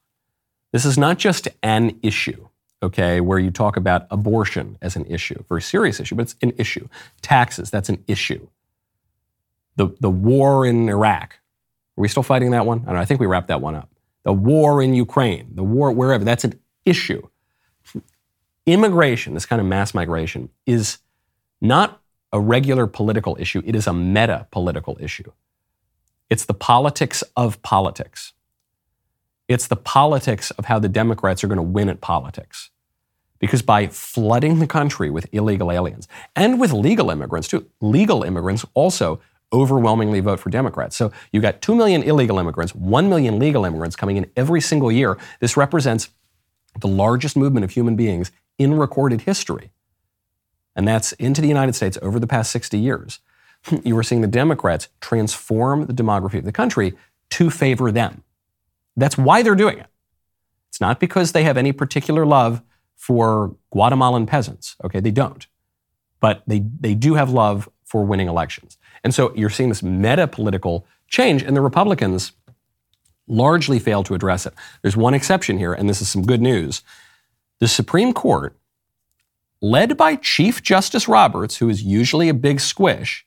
[0.72, 2.48] This is not just an issue,
[2.84, 6.54] okay, where you talk about abortion as an issue, very serious issue, but it's an
[6.58, 6.88] issue.
[7.22, 8.48] Taxes, that's an issue
[9.76, 11.40] the, the war in Iraq.
[11.98, 12.84] Are we still fighting that one?
[12.88, 13.90] I, know, I think we wrapped that one up.
[14.24, 17.28] The war in Ukraine, the war wherever, that's an issue.
[18.66, 21.00] Immigration, this kind of mass migration, is
[21.60, 25.32] not a regular political issue, it is a meta political issue.
[26.30, 28.34] It's the politics of politics.
[29.50, 32.70] It's the politics of how the Democrats are going to win at politics.
[33.38, 38.66] Because by flooding the country with illegal aliens and with legal immigrants too, legal immigrants
[38.76, 39.20] also
[39.54, 40.96] overwhelmingly vote for Democrats.
[40.96, 44.92] So you got 2 million illegal immigrants, 1 million legal immigrants coming in every single
[44.92, 45.18] year.
[45.40, 46.10] This represents
[46.80, 49.72] the largest movement of human beings in recorded history,
[50.76, 53.20] and that's into the United States over the past 60 years,
[53.84, 56.94] you were seeing the Democrats transform the demography of the country
[57.32, 58.24] to favor them.
[58.96, 59.88] That's why they're doing it.
[60.70, 62.62] It's not because they have any particular love
[62.96, 64.76] for Guatemalan peasants.
[64.84, 65.48] Okay, they don't.
[66.20, 68.78] But they, they do have love for winning elections.
[69.04, 72.32] And so you're seeing this meta political change, and the Republicans
[73.28, 74.54] largely fail to address it.
[74.82, 76.84] There's one exception here, and this is some good news.
[77.60, 78.58] The Supreme Court,
[79.62, 83.26] led by Chief Justice Roberts, who is usually a big squish,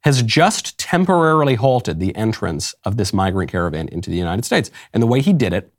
[0.00, 4.68] has just temporarily halted the entrance of this migrant caravan into the United States.
[4.92, 5.72] And the way he did it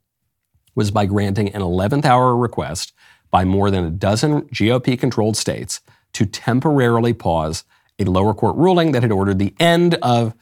[0.74, 2.94] was by granting an 11th hour request
[3.30, 5.82] by more than a dozen GOP controlled states
[6.16, 7.64] to temporarily pause
[7.98, 10.34] a lower court ruling that had ordered the end of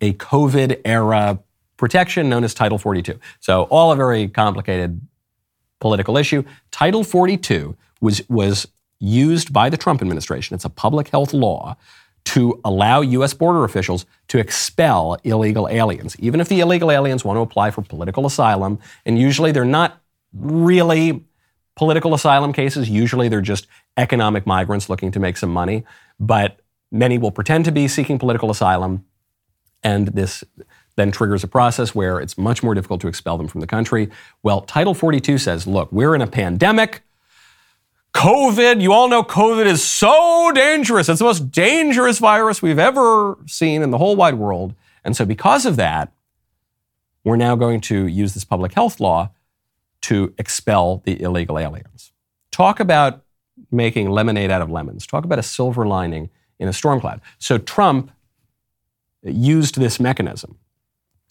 [0.00, 1.38] a COVID era
[1.76, 3.16] protection known as Title 42.
[3.38, 5.00] So, all a very complicated
[5.78, 6.42] political issue.
[6.72, 8.66] Title 42 was, was
[8.98, 10.56] used by the Trump administration.
[10.56, 11.76] It's a public health law
[12.24, 13.32] to allow U.S.
[13.32, 17.82] border officials to expel illegal aliens, even if the illegal aliens want to apply for
[17.82, 18.80] political asylum.
[19.06, 20.02] And usually they're not
[20.34, 21.24] really
[21.80, 22.90] political asylum cases.
[22.90, 23.66] Usually they're just
[23.96, 25.82] economic migrants looking to make some money.
[26.20, 26.60] But
[26.92, 29.06] many will pretend to be seeking political asylum.
[29.82, 30.44] And this
[30.96, 34.10] then triggers a process where it's much more difficult to expel them from the country.
[34.42, 37.00] Well, Title 42 says look, we're in a pandemic.
[38.12, 41.08] COVID, you all know COVID is so dangerous.
[41.08, 44.74] It's the most dangerous virus we've ever seen in the whole wide world.
[45.02, 46.12] And so, because of that,
[47.24, 49.30] we're now going to use this public health law
[50.02, 52.12] to expel the illegal aliens.
[52.50, 53.22] Talk about
[53.70, 55.06] making lemonade out of lemons.
[55.06, 57.20] Talk about a silver lining in a storm cloud.
[57.38, 58.10] So, Trump
[59.22, 60.58] used this mechanism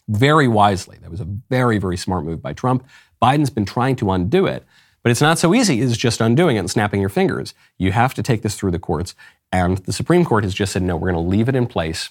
[0.08, 0.98] very wisely.
[1.00, 2.86] That was a very, very smart move by Trump.
[3.22, 4.64] Biden's been trying to undo it.
[5.02, 7.54] But it's not so easy as just undoing it and snapping your fingers.
[7.78, 9.14] You have to take this through the courts.
[9.50, 12.10] And the Supreme Court has just said, no, we're going to leave it in place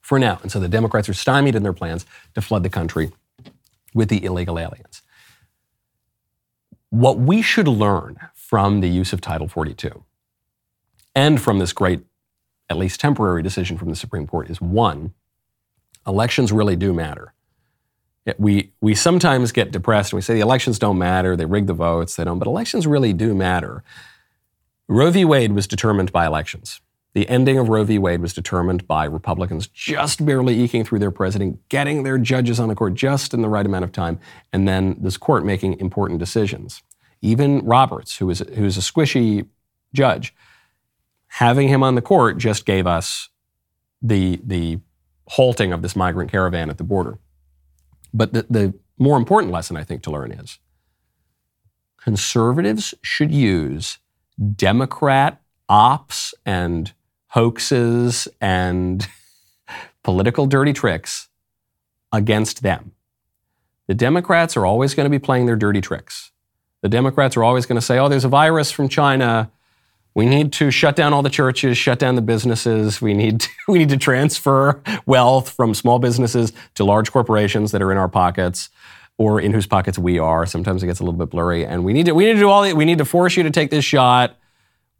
[0.00, 0.40] for now.
[0.42, 2.04] And so the Democrats are stymied in their plans
[2.34, 3.12] to flood the country
[3.94, 5.02] with the illegal aliens.
[6.92, 10.04] What we should learn from the use of Title 42
[11.14, 12.04] and from this great,
[12.68, 15.14] at least temporary decision from the Supreme Court is one,
[16.06, 17.32] elections really do matter
[18.38, 21.72] we, we sometimes get depressed and we say the elections don't matter, they rig the
[21.72, 23.82] votes, they don't, but elections really do matter.
[24.88, 25.24] Roe v.
[25.24, 26.80] Wade was determined by elections.
[27.14, 27.98] The ending of Roe v.
[27.98, 32.68] Wade was determined by Republicans just barely eking through their president, getting their judges on
[32.68, 34.18] the court just in the right amount of time,
[34.52, 36.82] and then this court making important decisions.
[37.20, 39.46] Even Roberts, who is, who is a squishy
[39.92, 40.34] judge,
[41.26, 43.28] having him on the court just gave us
[44.00, 44.80] the, the
[45.28, 47.18] halting of this migrant caravan at the border.
[48.14, 50.58] But the, the more important lesson I think to learn is
[51.98, 53.98] conservatives should use
[54.56, 56.92] Democrat ops and
[57.32, 59.08] hoaxes and
[60.04, 61.28] political dirty tricks
[62.12, 62.92] against them.
[63.88, 66.30] The Democrats are always going to be playing their dirty tricks.
[66.82, 69.50] The Democrats are always going to say, oh, there's a virus from China.
[70.14, 73.00] We need to shut down all the churches, shut down the businesses.
[73.00, 77.80] We need to, we need to transfer wealth from small businesses to large corporations that
[77.80, 78.68] are in our pockets
[79.16, 80.44] or in whose pockets we are.
[80.44, 81.64] Sometimes it gets a little bit blurry.
[81.64, 83.50] And we need to we need to do all we need to force you to
[83.50, 84.36] take this shot.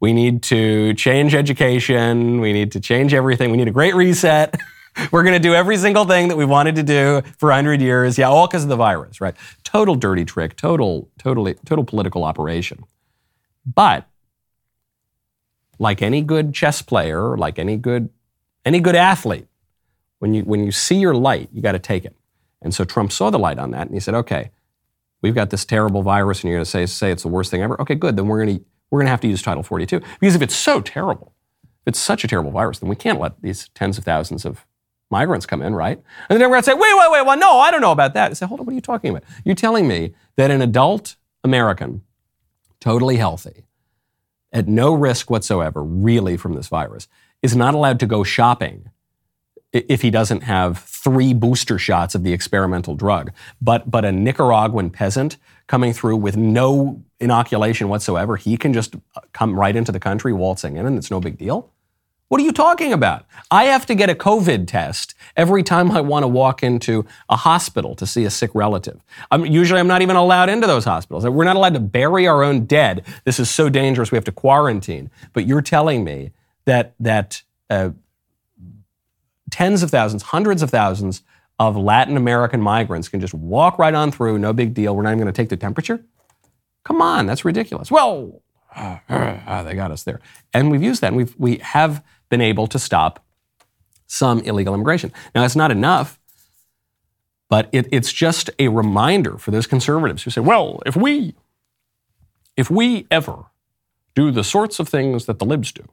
[0.03, 2.41] We need to change education.
[2.41, 3.51] We need to change everything.
[3.51, 4.53] We need a great reset.
[5.13, 8.17] We're going to do every single thing that we wanted to do for 100 years.
[8.17, 9.33] Yeah, all because of the virus, right?
[9.63, 12.83] Total dirty trick, total, totally, total political operation.
[13.65, 14.05] But
[15.79, 18.09] like any good chess player, like any good
[18.65, 19.47] any good athlete,
[20.19, 22.13] when you when you see your light, you got to take it.
[22.61, 24.51] And so Trump saw the light on that, and he said, "Okay,
[25.21, 27.61] we've got this terrible virus, and you're going to say say it's the worst thing
[27.61, 27.79] ever.
[27.81, 28.17] Okay, good.
[28.17, 30.55] Then we're going to we're going to have to use Title 42 because if it's
[30.55, 31.33] so terrible,
[31.81, 34.67] if it's such a terrible virus, then we can't let these tens of thousands of
[35.09, 35.99] migrants come in, right?
[36.29, 38.29] And the Democrats say, wait, wait, wait, well, no, I don't know about that.
[38.29, 39.23] I say, hold on, what are you talking about?
[39.43, 42.03] You're telling me that an adult American,
[42.79, 43.65] totally healthy,
[44.51, 47.07] at no risk whatsoever, really, from this virus,
[47.41, 48.91] is not allowed to go shopping
[49.71, 53.31] if he doesn't have three booster shots of the experimental drug.
[53.59, 58.95] But, but a Nicaraguan peasant coming through with no inoculation whatsoever, he can just
[59.31, 61.69] come right into the country waltzing in and it's no big deal.
[62.29, 63.25] What are you talking about?
[63.51, 67.35] I have to get a COVID test every time I want to walk into a
[67.35, 69.01] hospital to see a sick relative.
[69.29, 71.27] I'm, usually, I'm not even allowed into those hospitals.
[71.27, 73.05] We're not allowed to bury our own dead.
[73.23, 74.11] This is so dangerous.
[74.11, 75.11] We have to quarantine.
[75.33, 76.31] But you're telling me
[76.65, 77.91] that that uh,
[79.51, 81.21] tens of thousands, hundreds of thousands
[81.67, 84.95] of Latin American migrants can just walk right on through, no big deal.
[84.95, 86.03] We're not even going to take the temperature.
[86.83, 87.89] Come on, that's ridiculous.
[87.89, 88.41] Well,
[88.75, 90.19] uh, uh, they got us there.
[90.53, 93.23] And we've used that, and we've, we have been able to stop
[94.07, 95.11] some illegal immigration.
[95.33, 96.19] Now, it's not enough,
[97.49, 101.35] but it, it's just a reminder for those conservatives who say, well, if we,
[102.57, 103.45] if we ever
[104.15, 105.87] do the sorts of things that the libs do,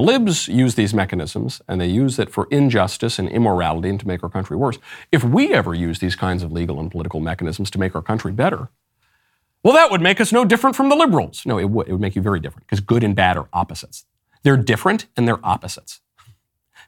[0.00, 4.08] the libs use these mechanisms and they use it for injustice and immorality and to
[4.08, 4.78] make our country worse.
[5.12, 8.32] If we ever use these kinds of legal and political mechanisms to make our country
[8.32, 8.70] better,
[9.62, 11.44] well, that would make us no different from the liberals.
[11.44, 11.86] No, it would.
[11.86, 14.06] It would make you very different because good and bad are opposites.
[14.42, 16.00] They're different and they're opposites.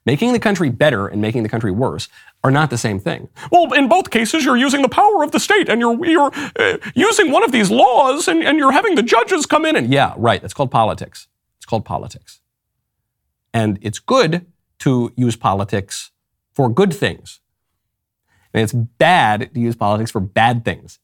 [0.06, 2.08] Making the country better and making the country worse
[2.42, 3.28] are not the same thing.
[3.50, 6.78] Well, in both cases, you're using the power of the state and you're, you're uh,
[6.94, 10.14] using one of these laws and, and you're having the judges come in and, yeah,
[10.16, 11.28] right, that's called politics.
[11.58, 12.38] It's called politics.
[13.52, 14.46] And it's good
[14.80, 16.10] to use politics
[16.52, 17.40] for good things.
[18.54, 20.98] And it's bad to use politics for bad things.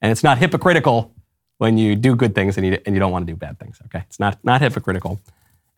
[0.00, 1.14] And it's not hypocritical
[1.58, 3.78] when you do good things and you, and you don't want to do bad things,
[3.86, 4.04] okay?
[4.08, 5.20] It's not, not hypocritical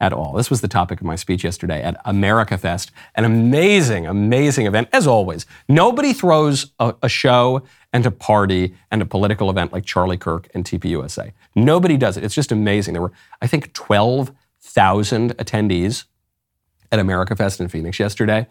[0.01, 0.33] at all.
[0.33, 4.89] This was the topic of my speech yesterday at America Fest, an amazing, amazing event,
[4.93, 5.47] as always.
[5.69, 10.49] Nobody throws a, a show and a party and a political event like Charlie Kirk
[10.55, 11.33] and TPUSA.
[11.55, 12.25] Nobody does it.
[12.25, 12.95] It's just amazing.
[12.95, 13.73] There were, I think,
[14.63, 16.05] 12,000 attendees
[16.91, 18.47] at America Fest in Phoenix yesterday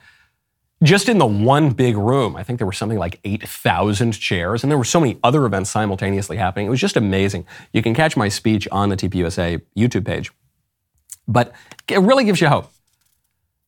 [0.83, 4.71] just in the one big room, I think there were something like 8,000 chairs, and
[4.71, 6.65] there were so many other events simultaneously happening.
[6.65, 7.45] It was just amazing.
[7.71, 10.31] You can catch my speech on the TPUSA YouTube page.
[11.27, 11.53] But
[11.87, 12.71] it really gives you hope.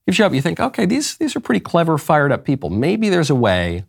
[0.08, 0.34] Gives you hope.
[0.34, 2.72] You think, okay, these, these are pretty clever, fired up people.
[2.72, 3.86] Maybe there's a way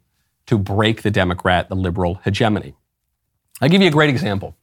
[0.46, 2.74] to break the Democrat, the liberal hegemony.
[3.62, 4.54] I'll give you a great example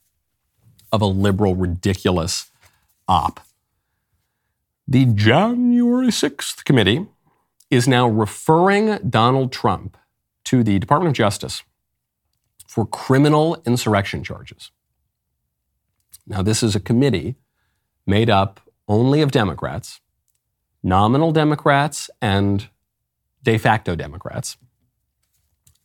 [0.91, 2.51] of a liberal, ridiculous
[3.07, 3.39] op.
[4.91, 7.07] The January 6th committee
[7.69, 9.95] is now referring Donald Trump
[10.43, 11.63] to the Department of Justice
[12.67, 14.71] for criminal insurrection charges.
[16.27, 17.35] Now, this is a committee
[18.05, 20.01] made up only of Democrats,
[20.83, 22.67] nominal Democrats, and
[23.43, 24.57] de facto Democrats.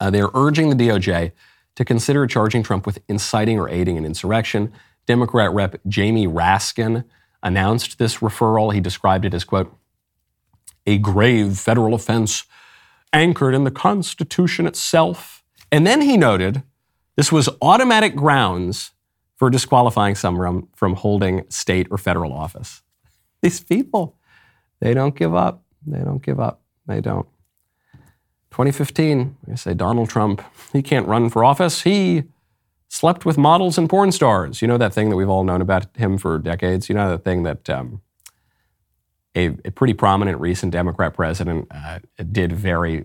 [0.01, 1.31] Uh, they are urging the DOJ
[1.77, 4.73] to consider charging Trump with inciting or aiding an insurrection.
[5.07, 5.77] Democrat Rep.
[5.87, 7.05] Jamie Raskin
[7.43, 8.73] announced this referral.
[8.73, 9.75] He described it as, quote,
[10.87, 12.45] a grave federal offense
[13.13, 15.43] anchored in the Constitution itself.
[15.73, 16.63] And then he noted
[17.17, 18.93] this was automatic grounds
[19.37, 22.83] for disqualifying someone from holding state or federal office.
[23.43, 24.17] These people,
[24.81, 25.63] they don't give up.
[25.87, 26.63] They don't give up.
[26.87, 27.27] They don't.
[28.51, 31.83] 2015, I say Donald Trump, he can't run for office.
[31.83, 32.25] He
[32.89, 34.63] slept with models and porn stars.
[34.63, 36.89] You know that thing that we've all known about him for decades?
[36.89, 38.03] You know that thing that um,
[39.37, 41.99] a, a, pretty prominent recent Democrat president uh,
[42.33, 43.05] did very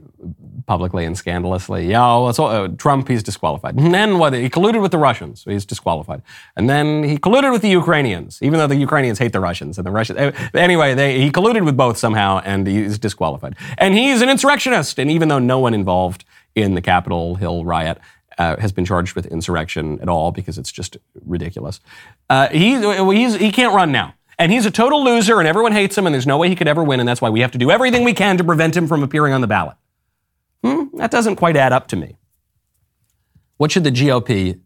[0.66, 1.88] publicly and scandalously.
[1.88, 3.76] Yeah, well, so, uh, Trump, he's disqualified.
[3.78, 4.34] And then what?
[4.34, 6.22] He colluded with the Russians, he's disqualified.
[6.56, 9.78] And then he colluded with the Ukrainians, even though the Ukrainians hate the Russians.
[9.78, 13.56] And the Russians, uh, anyway, they, he colluded with both somehow, and he's disqualified.
[13.78, 15.00] And he's an insurrectionist.
[15.00, 16.24] And even though no one involved
[16.56, 18.00] in the Capitol Hill riot
[18.42, 21.80] uh, has been charged with insurrection at all, because it's just ridiculous,
[22.30, 22.76] uh, he,
[23.38, 24.16] he can't run now.
[24.40, 26.68] And he's a total loser, and everyone hates him, and there's no way he could
[26.68, 28.88] ever win, and that's why we have to do everything we can to prevent him
[28.88, 29.78] from appearing on the ballot.
[30.64, 32.18] Hmm, that doesn't quite add up to me.
[33.58, 34.60] What should the GOP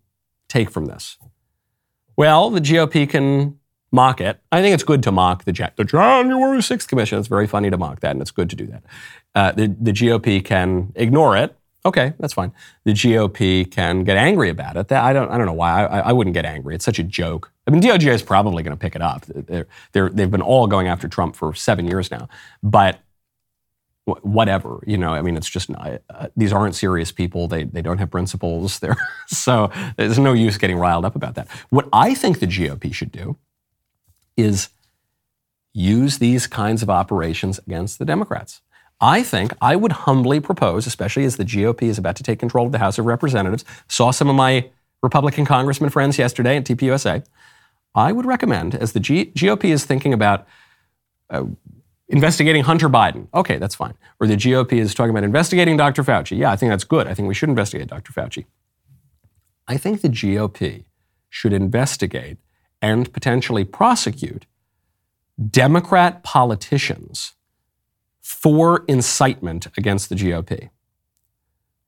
[0.47, 1.17] take from this?
[2.15, 3.59] Well, the GOP can
[3.91, 4.39] mock it.
[4.53, 7.19] I think it's good to mock the, the January 6th Commission.
[7.19, 8.83] It's very funny to mock that, and it's good to do that.
[9.33, 12.51] Uh, the, the GOP can ignore it Okay, that's fine.
[12.83, 14.91] The GOP can get angry about it.
[14.91, 15.29] I don't.
[15.29, 15.85] I don't know why.
[15.85, 16.73] I, I wouldn't get angry.
[16.73, 17.51] It's such a joke.
[17.67, 19.25] I mean, DOJ is probably going to pick it up.
[19.27, 22.27] They're, they're, they've been all going after Trump for seven years now.
[22.63, 22.99] But
[24.05, 25.13] whatever, you know.
[25.13, 25.97] I mean, it's just uh,
[26.35, 27.47] these aren't serious people.
[27.47, 28.79] They they don't have principles.
[28.85, 31.47] They're so there's no use getting riled up about that.
[31.69, 33.37] What I think the GOP should do
[34.37, 34.69] is
[35.73, 38.61] use these kinds of operations against the Democrats.
[39.01, 42.65] I think I would humbly propose, especially as the GOP is about to take control
[42.65, 44.69] of the House of Representatives, saw some of my
[45.03, 47.25] Republican congressman friends yesterday at TPUSA.
[47.93, 50.47] I would recommend, as the G- GOP is thinking about
[51.29, 51.45] uh,
[52.07, 53.95] investigating Hunter Biden, okay, that's fine.
[54.19, 56.03] Or the GOP is talking about investigating Dr.
[56.03, 56.37] Fauci.
[56.37, 57.07] Yeah, I think that's good.
[57.07, 58.13] I think we should investigate Dr.
[58.13, 58.45] Fauci.
[59.67, 60.85] I think the GOP
[61.29, 62.37] should investigate
[62.81, 64.45] and potentially prosecute
[65.49, 67.33] Democrat politicians
[68.25, 70.71] for incitement against the GOP,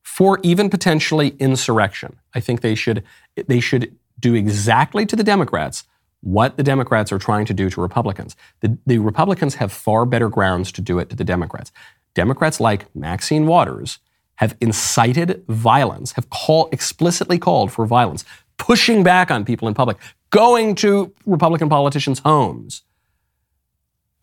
[0.03, 2.19] for even potentially insurrection.
[2.35, 3.03] I think they should,
[3.47, 5.85] they should do exactly to the Democrats
[6.21, 8.35] what the Democrats are trying to do to Republicans.
[8.59, 11.71] The, the Republicans have far better grounds to do it to the Democrats.
[12.13, 13.97] Democrats like Maxine Waters
[14.35, 18.23] have incited violence, have call, explicitly called for violence,
[18.57, 19.97] pushing back on people in public,
[20.29, 22.83] going to Republican politicians' homes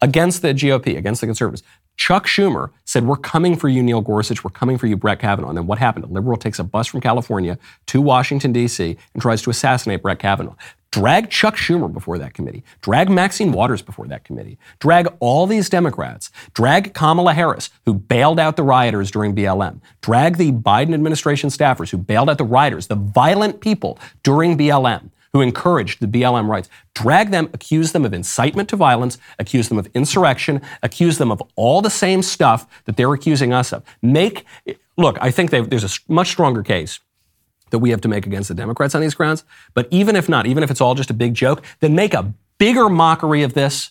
[0.00, 1.64] against the GOP, against the conservatives.
[1.96, 4.44] Chuck Schumer said, We're coming for you, Neil Gorsuch.
[4.44, 5.48] We're coming for you, Brett Kavanaugh.
[5.48, 6.04] And then what happened?
[6.04, 10.18] A liberal takes a bus from California to Washington, D.C., and tries to assassinate Brett
[10.18, 10.56] Kavanaugh.
[10.90, 12.62] Drag Chuck Schumer before that committee.
[12.80, 14.58] Drag Maxine Waters before that committee.
[14.78, 16.30] Drag all these Democrats.
[16.54, 19.80] Drag Kamala Harris, who bailed out the rioters during BLM.
[20.02, 25.10] Drag the Biden administration staffers who bailed out the rioters, the violent people during BLM
[25.34, 26.70] who encouraged the BLM riots.
[26.94, 31.42] Drag them, accuse them of incitement to violence, accuse them of insurrection, accuse them of
[31.56, 33.82] all the same stuff that they're accusing us of.
[34.00, 34.46] Make,
[34.96, 37.00] look, I think there's a much stronger case
[37.70, 39.42] that we have to make against the Democrats on these grounds.
[39.74, 42.32] But even if not, even if it's all just a big joke, then make a
[42.58, 43.90] bigger mockery of this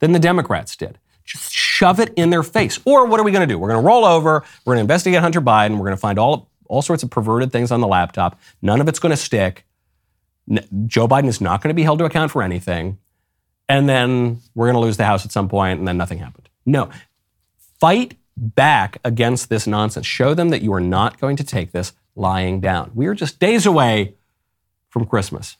[0.00, 0.98] than the Democrats did.
[1.24, 2.78] Just shove it in their face.
[2.84, 3.58] Or what are we going to do?
[3.58, 4.44] We're going to roll over.
[4.66, 5.78] We're going to investigate Hunter Biden.
[5.78, 8.38] We're going to find all, all sorts of perverted things on the laptop.
[8.60, 9.64] None of it's going to stick.
[10.86, 12.98] Joe Biden is not going to be held to account for anything.
[13.68, 16.48] And then we're going to lose the House at some point, and then nothing happened.
[16.66, 16.90] No.
[17.80, 20.06] Fight back against this nonsense.
[20.06, 22.90] Show them that you are not going to take this lying down.
[22.94, 24.14] We are just days away
[24.90, 25.56] from Christmas,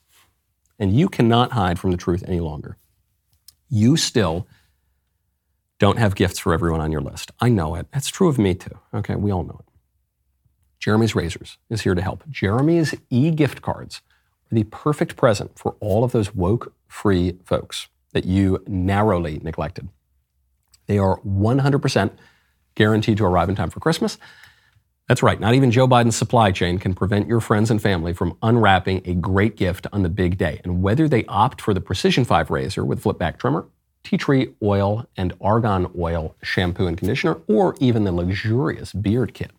[0.78, 2.76] and you cannot hide from the truth any longer.
[3.70, 4.46] You still
[5.78, 7.32] don't have gifts for everyone on your list.
[7.40, 7.86] I know it.
[7.92, 8.78] That's true of me too.
[8.94, 9.72] Okay, we all know it.
[10.78, 12.24] Jeremy's Razors is here to help.
[12.28, 14.02] Jeremy's e gift cards
[14.52, 19.88] the perfect present for all of those woke free folks that you narrowly neglected.
[20.86, 22.10] They are 100%
[22.74, 24.18] guaranteed to arrive in time for Christmas.
[25.08, 28.36] That's right, not even Joe Biden's supply chain can prevent your friends and family from
[28.42, 30.60] unwrapping a great gift on the big day.
[30.64, 33.66] And whether they opt for the Precision 5 razor with flip back trimmer,
[34.04, 39.50] tea tree oil, and argan oil shampoo and conditioner, or even the luxurious beard kit,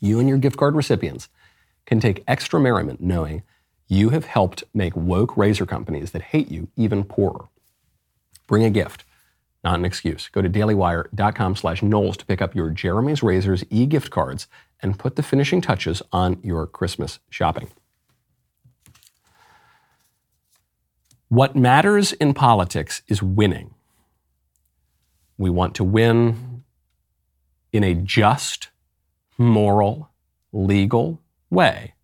[0.00, 1.28] you and your gift card recipients
[1.86, 3.42] can take extra merriment knowing
[3.88, 7.48] you have helped make woke razor companies that hate you even poorer.
[8.46, 9.04] Bring a gift
[9.66, 10.28] not an excuse.
[10.28, 14.46] Go to dailywire.com slash Knowles to pick up your Jeremy's Razors e-gift cards
[14.80, 17.72] and put the finishing touches on your Christmas shopping.
[21.28, 23.74] What matters in politics is winning.
[25.36, 26.62] We want to win
[27.72, 28.68] in a just,
[29.36, 30.10] moral,
[30.52, 31.20] legal
[31.50, 31.95] way.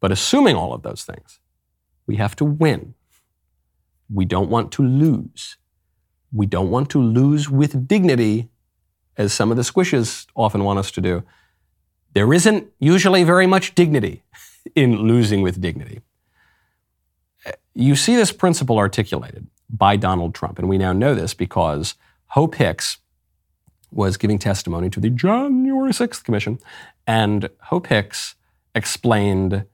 [0.00, 1.38] But assuming all of those things,
[2.06, 2.94] we have to win.
[4.12, 5.56] We don't want to lose.
[6.32, 8.48] We don't want to lose with dignity,
[9.16, 11.22] as some of the squishes often want us to do.
[12.14, 14.22] There isn't usually very much dignity
[14.74, 16.00] in losing with dignity.
[17.46, 21.94] Uh, you see this principle articulated by Donald Trump, and we now know this because
[22.28, 22.98] Hope Hicks
[23.92, 26.58] was giving testimony to the January 6th Commission,
[27.06, 28.36] and Hope Hicks
[28.74, 29.64] explained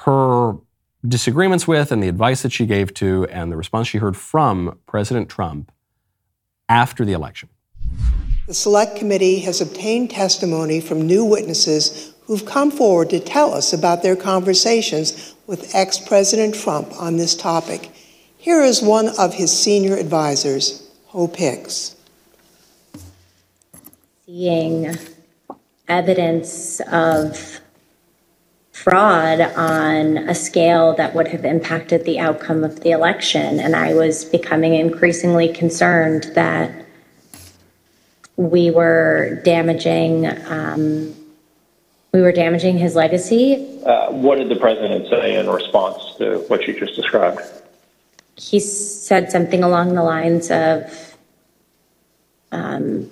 [0.00, 0.56] her
[1.06, 4.78] disagreements with and the advice that she gave to and the response she heard from
[4.86, 5.72] President Trump
[6.68, 7.48] after the election.
[8.46, 13.72] The Select Committee has obtained testimony from new witnesses who've come forward to tell us
[13.72, 17.90] about their conversations with ex President Trump on this topic.
[18.36, 21.96] Here is one of his senior advisors, Hope Hicks.
[24.26, 24.96] Seeing
[25.88, 27.60] evidence of
[28.82, 33.60] fraud on a scale that would have impacted the outcome of the election.
[33.60, 36.84] And I was becoming increasingly concerned that
[38.36, 41.14] we were damaging um,
[42.12, 43.80] we were damaging his legacy.
[43.86, 47.40] Uh, what did the president say in response to what you just described?
[48.36, 51.16] He said something along the lines of,
[52.50, 53.10] um,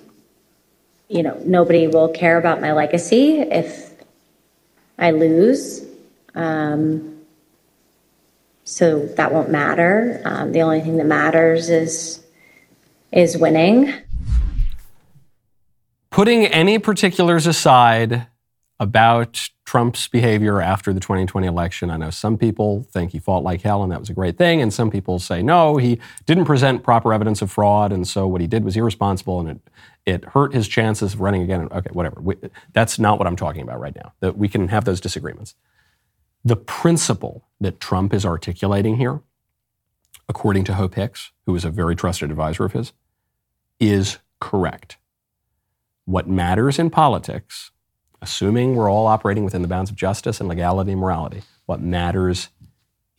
[1.07, 3.90] you know, nobody will care about my legacy if
[5.01, 5.83] I lose.
[6.35, 7.17] Um,
[8.63, 10.21] so that won't matter.
[10.23, 12.23] Um, the only thing that matters is
[13.11, 13.93] is winning.
[16.11, 18.27] Putting any particulars aside
[18.79, 23.61] about Trump's behavior after the 2020 election, I know some people think he fought like
[23.61, 26.83] hell and that was a great thing, and some people say no, he didn't present
[26.83, 29.61] proper evidence of fraud, and so what he did was irresponsible and it
[30.05, 31.67] it hurt his chances of running again.
[31.71, 32.21] Okay, whatever.
[32.21, 32.35] We,
[32.73, 34.13] that's not what I'm talking about right now.
[34.19, 35.55] That we can have those disagreements.
[36.43, 39.21] The principle that Trump is articulating here,
[40.27, 42.93] according to Hope Hicks, who is a very trusted advisor of his,
[43.79, 44.97] is correct.
[46.05, 47.71] What matters in politics,
[48.21, 52.49] assuming we're all operating within the bounds of justice and legality and morality, what matters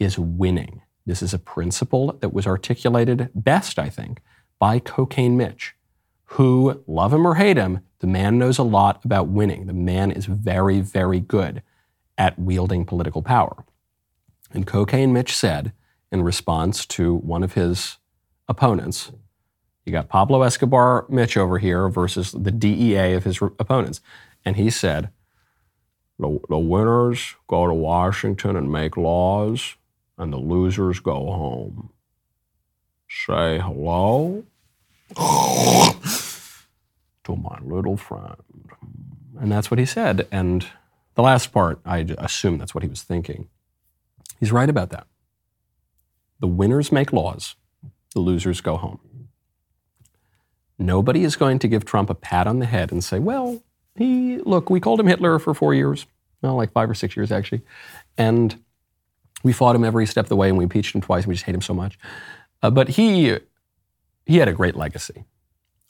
[0.01, 0.83] is winning.
[1.07, 4.20] This is a principle that was articulated best, I think,
[4.59, 5.74] by Cocaine Mitch
[6.33, 9.66] who, love him or hate him, the man knows a lot about winning.
[9.66, 11.62] The man is very, very good
[12.16, 13.66] at wielding political power.
[14.51, 15.72] And Cocaine Mitch said,
[16.11, 17.99] in response to one of his
[18.49, 19.12] opponents,
[19.85, 24.01] you got Pablo Escobar Mitch over here versus the DEA of his re- opponents.
[24.43, 25.11] And he said,
[26.18, 29.76] the, the winners go to Washington and make laws,
[30.16, 31.91] and the losers go home.
[33.07, 34.45] Say hello
[37.25, 38.37] to my little friend.
[39.39, 40.27] And that's what he said.
[40.31, 40.66] And
[41.14, 43.49] the last part, I assume that's what he was thinking.
[44.41, 45.07] He's right about that.
[46.41, 47.55] The winners make laws,
[48.14, 49.01] the losers go home.
[50.79, 53.62] Nobody is going to give Trump a pat on the head and say, well,
[53.95, 56.07] he, look, we called him Hitler for four years,
[56.41, 57.62] well, like five or six years actually.
[58.18, 58.62] And
[59.45, 61.35] we fought him every step of the way and we impeached him twice and we
[61.35, 61.99] just hate him so much.
[62.62, 63.39] Uh, but he,
[64.27, 65.25] he had a great legacy.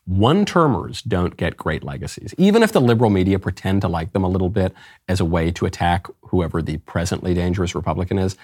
[0.04, 4.24] One termers don't get great legacies, even if the liberal media pretend to like them
[4.24, 4.74] a little bit
[5.06, 8.36] as a way to attack whoever the presently dangerous Republican is.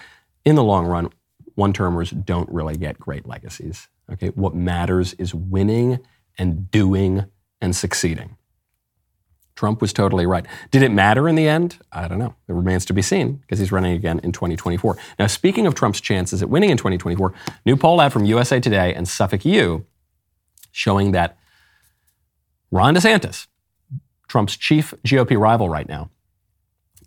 [0.44, 1.10] In the long run,
[1.56, 3.88] one termers don't really get great legacies.
[4.10, 5.98] Okay, what matters is winning
[6.38, 7.24] and doing
[7.60, 8.36] and succeeding.
[9.56, 10.46] Trump was totally right.
[10.70, 11.78] Did it matter in the end?
[11.90, 12.36] I don't know.
[12.46, 14.96] It remains to be seen because he's running again in 2024.
[15.18, 17.34] Now, speaking of Trump's chances at winning in 2024,
[17.66, 19.84] new poll out from USA Today and Suffolk U
[20.70, 21.37] showing that
[22.70, 23.46] Ron DeSantis,
[24.28, 26.10] Trump's chief GOP rival right now,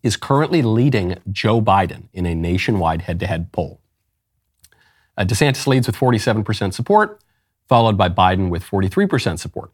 [0.01, 3.82] is currently leading Joe Biden in a nationwide head to head poll.
[5.18, 7.22] Uh, DeSantis leads with 47% support,
[7.68, 9.72] followed by Biden with 43% support.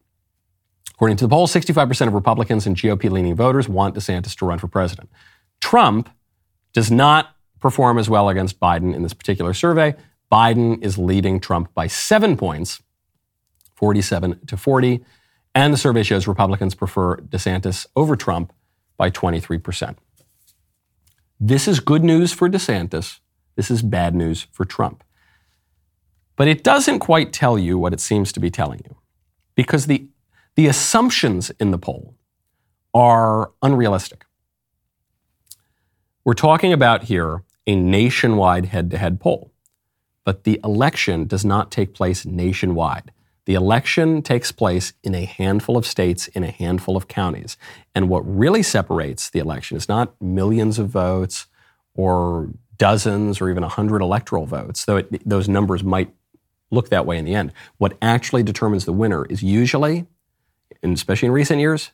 [0.94, 4.60] According to the poll, 65% of Republicans and GOP leaning voters want DeSantis to run
[4.60, 5.10] for president.
[5.62, 6.10] Trump
[6.74, 9.96] does not perform as well against Biden in this particular survey.
[10.32, 12.82] Biden is leading Trump by seven points,
[13.76, 15.06] 47 to 40.
[15.58, 18.54] And the survey shows Republicans prefer DeSantis over Trump
[18.96, 19.96] by 23%.
[21.40, 23.22] This is good news for DeSantis.
[23.56, 25.04] This is bad news for Trump.
[26.36, 28.98] But it doesn't quite tell you what it seems to be telling you
[29.56, 30.08] because the,
[30.54, 32.14] the assumptions in the poll
[32.94, 34.26] are unrealistic.
[36.24, 39.52] We're talking about here a nationwide head to head poll,
[40.24, 43.12] but the election does not take place nationwide.
[43.48, 47.56] The election takes place in a handful of states, in a handful of counties.
[47.96, 51.46] And what really separates the election is not millions of votes
[51.96, 56.14] or dozens or even 100 electoral votes, though it, those numbers might
[56.72, 57.54] look that way in the end.
[57.78, 60.08] What actually determines the winner is usually,
[60.84, 61.92] and especially in recent years,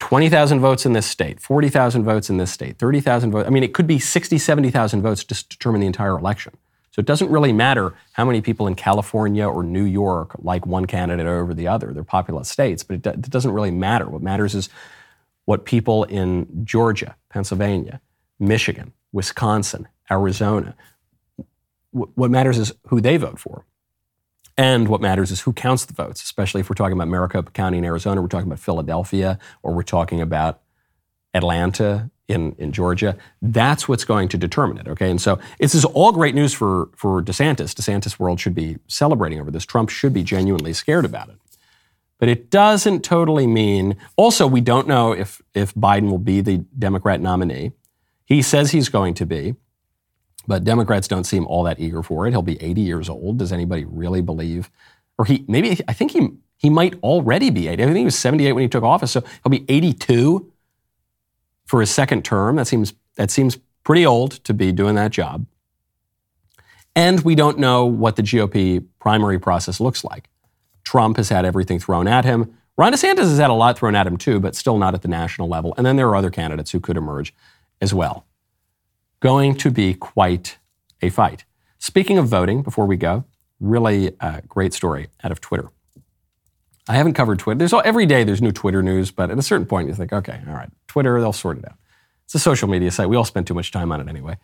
[0.00, 3.46] 20,000 votes in this state, 40,000 votes in this state, 30,000 votes.
[3.46, 6.56] I mean, it could be 60, 70,000 votes to determine the entire election.
[6.98, 10.84] So it doesn't really matter how many people in California or New York like one
[10.84, 11.92] candidate over the other.
[11.92, 14.08] They're populous states, but it, do- it doesn't really matter.
[14.08, 14.68] What matters is
[15.44, 18.00] what people in Georgia, Pennsylvania,
[18.40, 20.74] Michigan, Wisconsin, Arizona,
[21.92, 23.64] what matters is who they vote for.
[24.56, 27.78] And what matters is who counts the votes, especially if we're talking about Maricopa County
[27.78, 30.62] in Arizona, we're talking about Philadelphia, or we're talking about
[31.32, 33.16] Atlanta in, in Georgia.
[33.42, 34.86] That's what's going to determine it.
[34.86, 35.10] Okay.
[35.10, 37.74] And so this is all great news for, for DeSantis.
[37.74, 39.64] DeSantis world should be celebrating over this.
[39.64, 41.36] Trump should be genuinely scared about it.
[42.18, 46.58] But it doesn't totally mean also we don't know if if Biden will be the
[46.78, 47.72] Democrat nominee.
[48.24, 49.54] He says he's going to be,
[50.46, 52.30] but Democrats don't seem all that eager for it.
[52.30, 53.38] He'll be 80 years old.
[53.38, 54.68] Does anybody really believe?
[55.16, 57.82] Or he maybe I think he he might already be 80.
[57.84, 60.52] I think he was 78 when he took office, so he'll be 82
[61.68, 62.56] for his second term.
[62.56, 65.46] That seems, that seems pretty old to be doing that job.
[66.96, 70.28] And we don't know what the GOP primary process looks like.
[70.82, 72.56] Trump has had everything thrown at him.
[72.76, 75.08] Ron DeSantis has had a lot thrown at him too, but still not at the
[75.08, 75.74] national level.
[75.76, 77.34] And then there are other candidates who could emerge
[77.80, 78.26] as well.
[79.20, 80.58] Going to be quite
[81.02, 81.44] a fight.
[81.78, 83.24] Speaking of voting, before we go,
[83.60, 85.70] really uh, great story out of Twitter.
[86.88, 87.58] I haven't covered Twitter.
[87.58, 90.40] There's every day there's new Twitter news, but at a certain point you think, okay,
[90.48, 91.76] all right, Twitter, they'll sort it out.
[92.24, 93.08] It's a social media site.
[93.08, 94.38] We all spend too much time on it anyway.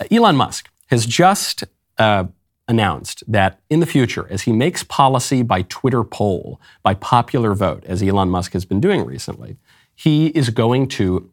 [0.00, 1.64] Uh, Elon Musk has just
[1.98, 2.24] uh,
[2.68, 7.84] announced that in the future, as he makes policy by Twitter poll, by popular vote,
[7.84, 9.56] as Elon Musk has been doing recently,
[9.94, 11.32] he is going to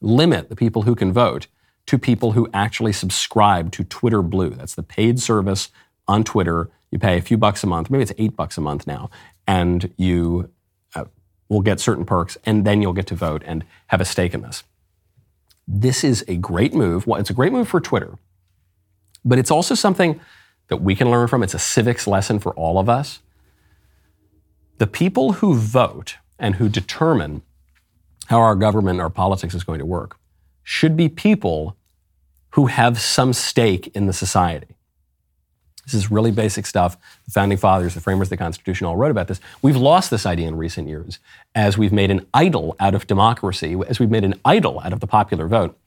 [0.00, 1.48] limit the people who can vote
[1.86, 4.50] to people who actually subscribe to Twitter Blue.
[4.50, 5.70] That's the paid service
[6.06, 8.86] on Twitter you pay a few bucks a month, maybe it's eight bucks a month
[8.86, 9.10] now,
[9.48, 10.48] and you
[10.94, 11.04] uh,
[11.48, 14.42] will get certain perks, and then you'll get to vote and have a stake in
[14.42, 14.62] this.
[15.66, 17.04] This is a great move.
[17.04, 18.16] Well, it's a great move for Twitter,
[19.24, 20.20] but it's also something
[20.68, 21.42] that we can learn from.
[21.42, 23.20] It's a civics lesson for all of us.
[24.78, 27.42] The people who vote and who determine
[28.26, 30.16] how our government, our politics is going to work,
[30.62, 31.76] should be people
[32.50, 34.76] who have some stake in the society.
[35.84, 36.96] This is really basic stuff.
[37.26, 39.40] The founding fathers, the framers of the Constitution all wrote about this.
[39.62, 41.18] We've lost this idea in recent years
[41.54, 45.00] as we've made an idol out of democracy, as we've made an idol out of
[45.00, 45.78] the popular vote.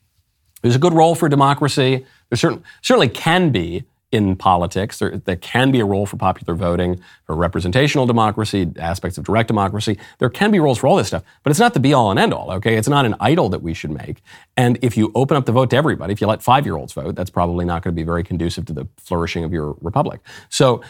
[0.61, 2.05] There's a good role for democracy.
[2.29, 4.99] There certain, certainly can be in politics.
[4.99, 9.47] There, there, can be a role for popular voting, for representational democracy, aspects of direct
[9.47, 9.97] democracy.
[10.19, 12.19] There can be roles for all this stuff, but it's not the be all and
[12.19, 12.77] end all, okay?
[12.77, 14.21] It's not an idol that we should make.
[14.55, 16.93] And if you open up the vote to everybody, if you let five year olds
[16.93, 20.21] vote, that's probably not going to be very conducive to the flourishing of your republic.
[20.49, 20.81] So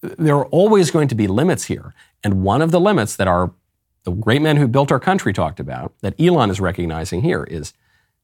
[0.00, 1.92] there are always going to be limits here.
[2.22, 3.52] And one of the limits that our
[4.04, 7.74] the great men who built our country talked about, that Elon is recognizing here, is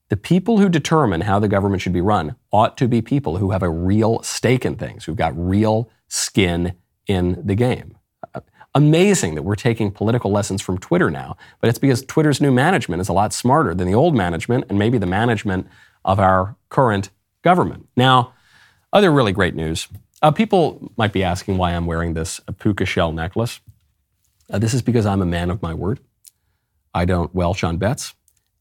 [0.09, 3.51] the people who determine how the government should be run ought to be people who
[3.51, 6.73] have a real stake in things, who've got real skin
[7.07, 7.97] in the game.
[8.73, 13.01] Amazing that we're taking political lessons from Twitter now, but it's because Twitter's new management
[13.01, 15.67] is a lot smarter than the old management and maybe the management
[16.05, 17.09] of our current
[17.41, 17.87] government.
[17.97, 18.33] Now,
[18.93, 19.87] other really great news.
[20.21, 23.59] Uh, people might be asking why I'm wearing this puka shell necklace.
[24.49, 25.99] Uh, this is because I'm a man of my word.
[26.93, 28.13] I don't welch on bets.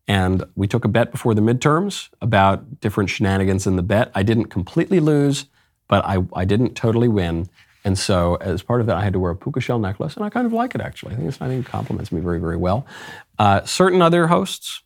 [0.08, 4.12] And we took a bet before the midterms about different shenanigans in the bet.
[4.14, 5.46] I didn't completely lose,
[5.88, 7.48] but I, I didn't totally win.
[7.84, 10.24] And so, as part of that, I had to wear a puka shell necklace, and
[10.24, 11.14] I kind of like it actually.
[11.14, 12.84] I think, it's, I think it compliments me very, very well.
[13.38, 14.82] Uh, certain other hosts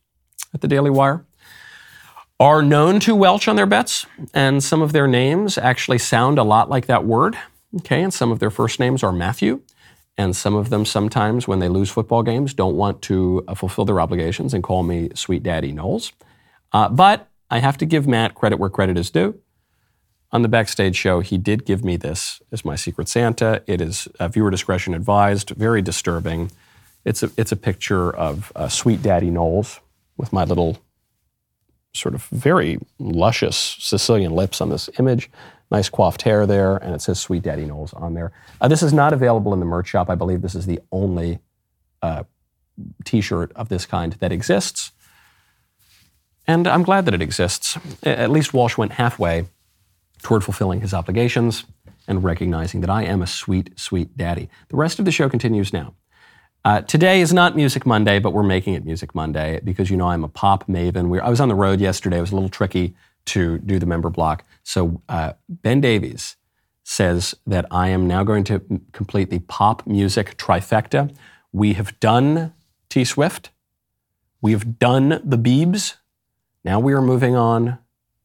[0.53, 1.25] at the Daily Wire
[2.39, 6.43] are known to welch on their bets, and some of their names actually sound a
[6.43, 7.39] lot like that word.
[7.79, 9.63] Okay, and some of their first names are Matthew.
[10.21, 13.87] And some of them sometimes, when they lose football games, don't want to uh, fulfill
[13.87, 16.13] their obligations and call me Sweet Daddy Knowles.
[16.75, 19.41] Uh, but I have to give Matt credit where credit is due.
[20.31, 23.63] On the backstage show, he did give me this as my Secret Santa.
[23.67, 26.51] It is uh, viewer discretion advised, very disturbing.
[27.07, 29.81] It's a, it's a picture of uh, Sweet Daddy Knowles
[30.19, 30.77] with my little
[31.95, 35.31] sort of very luscious Sicilian lips on this image
[35.71, 38.33] nice coiffed hair there, and it says Sweet Daddy Knowles on there.
[38.61, 40.11] Uh, this is not available in the merch shop.
[40.11, 41.39] I believe this is the only
[42.03, 42.25] uh,
[43.05, 44.93] t shirt of this kind that exists.
[46.47, 47.79] And I'm glad that it exists.
[48.03, 49.47] At least Walsh went halfway
[50.23, 51.65] toward fulfilling his obligations
[52.09, 54.49] and recognizing that I am a sweet, sweet daddy.
[54.69, 55.95] The rest of the show continues now.
[56.65, 60.09] Uh, today is not Music Monday, but we're making it Music Monday because you know
[60.09, 61.09] I'm a pop maven.
[61.09, 62.19] We, I was on the road yesterday.
[62.19, 62.95] It was a little tricky
[63.27, 64.45] to do the member block.
[64.71, 66.37] So uh, Ben Davies
[66.85, 68.63] says that I am now going to
[68.93, 71.13] complete the pop music trifecta.
[71.51, 72.55] We have done
[72.89, 73.51] T Swift.
[74.41, 75.97] We have done the Beebs.
[76.65, 77.79] Now we are moving on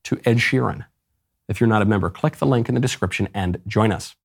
[0.03, 0.85] to Ed Sheeran.
[1.47, 4.15] If you're not a member, click the link in the description and join us.